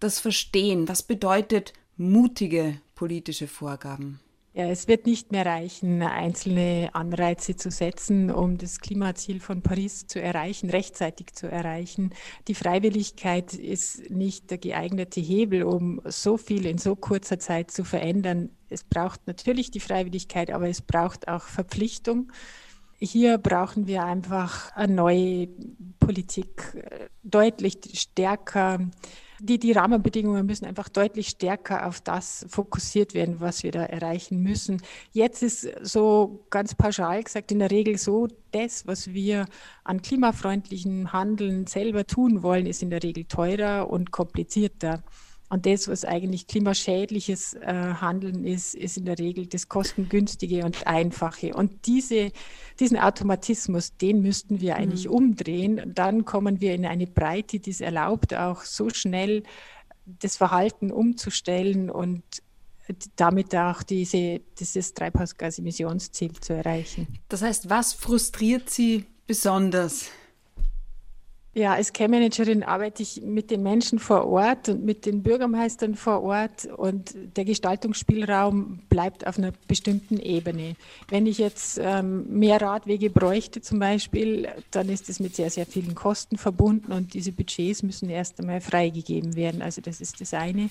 das 0.00 0.18
verstehen? 0.18 0.88
Was 0.88 1.02
bedeutet 1.02 1.72
mutige 1.96 2.80
politische 2.96 3.46
Vorgaben? 3.46 4.20
Ja, 4.56 4.68
es 4.68 4.86
wird 4.86 5.04
nicht 5.04 5.32
mehr 5.32 5.44
reichen, 5.44 6.00
einzelne 6.00 6.90
Anreize 6.92 7.56
zu 7.56 7.72
setzen, 7.72 8.30
um 8.30 8.56
das 8.56 8.78
Klimaziel 8.78 9.40
von 9.40 9.62
Paris 9.62 10.06
zu 10.06 10.22
erreichen, 10.22 10.70
rechtzeitig 10.70 11.34
zu 11.34 11.50
erreichen. 11.50 12.10
Die 12.46 12.54
Freiwilligkeit 12.54 13.54
ist 13.54 14.10
nicht 14.10 14.52
der 14.52 14.58
geeignete 14.58 15.20
Hebel, 15.20 15.64
um 15.64 16.00
so 16.04 16.36
viel 16.36 16.66
in 16.66 16.78
so 16.78 16.94
kurzer 16.94 17.40
Zeit 17.40 17.72
zu 17.72 17.82
verändern. 17.82 18.50
Es 18.68 18.84
braucht 18.84 19.26
natürlich 19.26 19.72
die 19.72 19.80
Freiwilligkeit, 19.80 20.52
aber 20.52 20.68
es 20.68 20.82
braucht 20.82 21.26
auch 21.26 21.42
Verpflichtung. 21.42 22.30
Hier 22.98 23.38
brauchen 23.38 23.86
wir 23.86 24.04
einfach 24.04 24.72
eine 24.76 24.94
neue 24.94 25.48
Politik, 25.98 26.74
äh, 26.74 27.08
deutlich 27.22 27.78
stärker 27.94 28.78
die, 29.40 29.58
die 29.58 29.72
Rahmenbedingungen 29.72 30.46
müssen 30.46 30.64
einfach 30.64 30.88
deutlich 30.88 31.28
stärker 31.28 31.86
auf 31.86 32.00
das 32.00 32.46
fokussiert 32.48 33.14
werden, 33.14 33.40
was 33.40 33.62
wir 33.62 33.72
da 33.72 33.84
erreichen 33.84 34.40
müssen. 34.40 34.80
Jetzt 35.12 35.42
ist 35.42 35.68
so 35.82 36.46
ganz 36.50 36.74
pauschal 36.74 37.22
gesagt 37.22 37.52
in 37.52 37.58
der 37.58 37.70
Regel 37.70 37.98
so, 37.98 38.28
das, 38.52 38.86
was 38.86 39.12
wir 39.12 39.46
an 39.82 40.00
klimafreundlichem 40.02 41.12
Handeln 41.12 41.66
selber 41.66 42.06
tun 42.06 42.42
wollen, 42.42 42.66
ist 42.66 42.82
in 42.82 42.90
der 42.90 43.02
Regel 43.02 43.24
teurer 43.24 43.90
und 43.90 44.12
komplizierter. 44.12 45.02
Und 45.54 45.66
das, 45.66 45.86
was 45.86 46.04
eigentlich 46.04 46.48
klimaschädliches 46.48 47.54
äh, 47.54 47.94
Handeln 48.00 48.44
ist, 48.44 48.74
ist 48.74 48.96
in 48.96 49.04
der 49.04 49.20
Regel 49.20 49.46
das 49.46 49.68
kostengünstige 49.68 50.64
und 50.64 50.84
einfache. 50.88 51.54
Und 51.54 51.86
diese, 51.86 52.32
diesen 52.80 52.98
Automatismus, 52.98 53.96
den 53.96 54.20
müssten 54.20 54.60
wir 54.60 54.74
eigentlich 54.74 55.06
mhm. 55.06 55.14
umdrehen. 55.14 55.92
Dann 55.94 56.24
kommen 56.24 56.60
wir 56.60 56.74
in 56.74 56.84
eine 56.84 57.06
Breite, 57.06 57.60
die 57.60 57.70
es 57.70 57.80
erlaubt, 57.80 58.34
auch 58.34 58.62
so 58.62 58.90
schnell 58.90 59.44
das 60.06 60.36
Verhalten 60.36 60.90
umzustellen 60.90 61.88
und 61.88 62.24
damit 63.14 63.54
auch 63.54 63.84
diese, 63.84 64.40
dieses 64.58 64.92
Treibhausgasemissionsziel 64.92 66.32
zu 66.32 66.54
erreichen. 66.54 67.06
Das 67.28 67.42
heißt, 67.42 67.70
was 67.70 67.92
frustriert 67.92 68.70
Sie 68.70 69.04
besonders? 69.28 70.06
Ja, 71.56 71.74
als 71.74 71.92
Care-Managerin 71.92 72.64
arbeite 72.64 73.04
ich 73.04 73.22
mit 73.22 73.52
den 73.52 73.62
Menschen 73.62 74.00
vor 74.00 74.26
Ort 74.26 74.68
und 74.68 74.84
mit 74.84 75.06
den 75.06 75.22
Bürgermeistern 75.22 75.94
vor 75.94 76.24
Ort 76.24 76.66
und 76.66 77.14
der 77.36 77.44
Gestaltungsspielraum 77.44 78.80
bleibt 78.88 79.24
auf 79.24 79.38
einer 79.38 79.52
bestimmten 79.68 80.18
Ebene. 80.18 80.74
Wenn 81.08 81.26
ich 81.26 81.38
jetzt 81.38 81.78
ähm, 81.80 82.26
mehr 82.28 82.60
Radwege 82.60 83.08
bräuchte 83.08 83.60
zum 83.60 83.78
Beispiel, 83.78 84.48
dann 84.72 84.88
ist 84.88 85.08
es 85.08 85.20
mit 85.20 85.36
sehr, 85.36 85.48
sehr 85.48 85.64
vielen 85.64 85.94
Kosten 85.94 86.38
verbunden 86.38 86.90
und 86.90 87.14
diese 87.14 87.30
Budgets 87.30 87.84
müssen 87.84 88.10
erst 88.10 88.40
einmal 88.40 88.60
freigegeben 88.60 89.36
werden. 89.36 89.62
Also 89.62 89.80
das 89.80 90.00
ist 90.00 90.20
das 90.20 90.34
eine. 90.34 90.70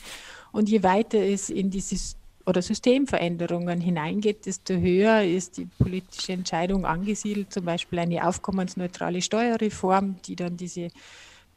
Und 0.51 0.67
je 0.67 0.83
weiter 0.83 1.19
es 1.19 1.49
in 1.49 1.69
dieses 1.69 2.17
oder 2.45 2.61
Systemveränderungen 2.61 3.79
hineingeht, 3.79 4.45
desto 4.45 4.73
höher 4.73 5.23
ist 5.23 5.57
die 5.57 5.65
politische 5.65 6.33
Entscheidung 6.33 6.85
angesiedelt, 6.85 7.53
zum 7.53 7.65
Beispiel 7.65 7.99
eine 7.99 8.27
aufkommensneutrale 8.27 9.21
Steuerreform, 9.21 10.21
die 10.25 10.35
dann 10.35 10.57
diese 10.57 10.89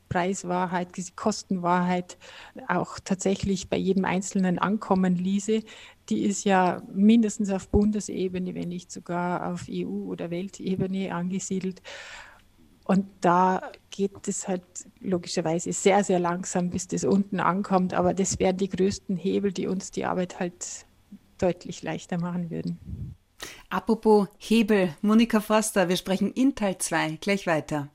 Preiswahrheit, 0.09 0.97
diese 0.97 1.13
Kostenwahrheit 1.13 2.17
auch 2.69 2.99
tatsächlich 3.05 3.69
bei 3.69 3.77
jedem 3.77 4.05
Einzelnen 4.05 4.59
ankommen 4.59 5.17
ließe, 5.17 5.63
die 6.09 6.25
ist 6.25 6.45
ja 6.45 6.83
mindestens 6.95 7.51
auf 7.51 7.69
Bundesebene, 7.69 8.55
wenn 8.55 8.69
nicht 8.69 8.93
sogar 8.93 9.53
auf 9.53 9.67
EU- 9.69 10.07
oder 10.07 10.31
Weltebene 10.31 11.13
angesiedelt. 11.13 11.83
Und 12.87 13.07
da 13.21 13.73
geht 13.91 14.29
es 14.29 14.47
halt 14.47 14.63
logischerweise 15.01 15.73
sehr, 15.73 16.05
sehr 16.05 16.21
langsam, 16.21 16.71
bis 16.71 16.87
das 16.87 17.03
unten 17.03 17.41
ankommt. 17.41 17.95
Aber 17.95 18.15
das 18.15 18.39
wären 18.39 18.57
die 18.57 18.69
größten 18.69 19.17
Hebel, 19.17 19.53
die 19.53 19.67
uns 19.67 19.91
die 19.91 20.05
Arbeit 20.05 20.39
halt 20.39 20.87
deutlich 21.39 21.83
leichter 21.83 22.19
machen 22.19 22.49
würden. 22.51 22.79
Apropos 23.69 24.29
Hebel, 24.39 24.95
Monika 25.03 25.41
Foster, 25.41 25.89
wir 25.89 25.97
sprechen 25.97 26.31
in 26.33 26.55
Teil 26.55 26.79
2 26.79 27.19
gleich 27.21 27.47
weiter. 27.47 27.89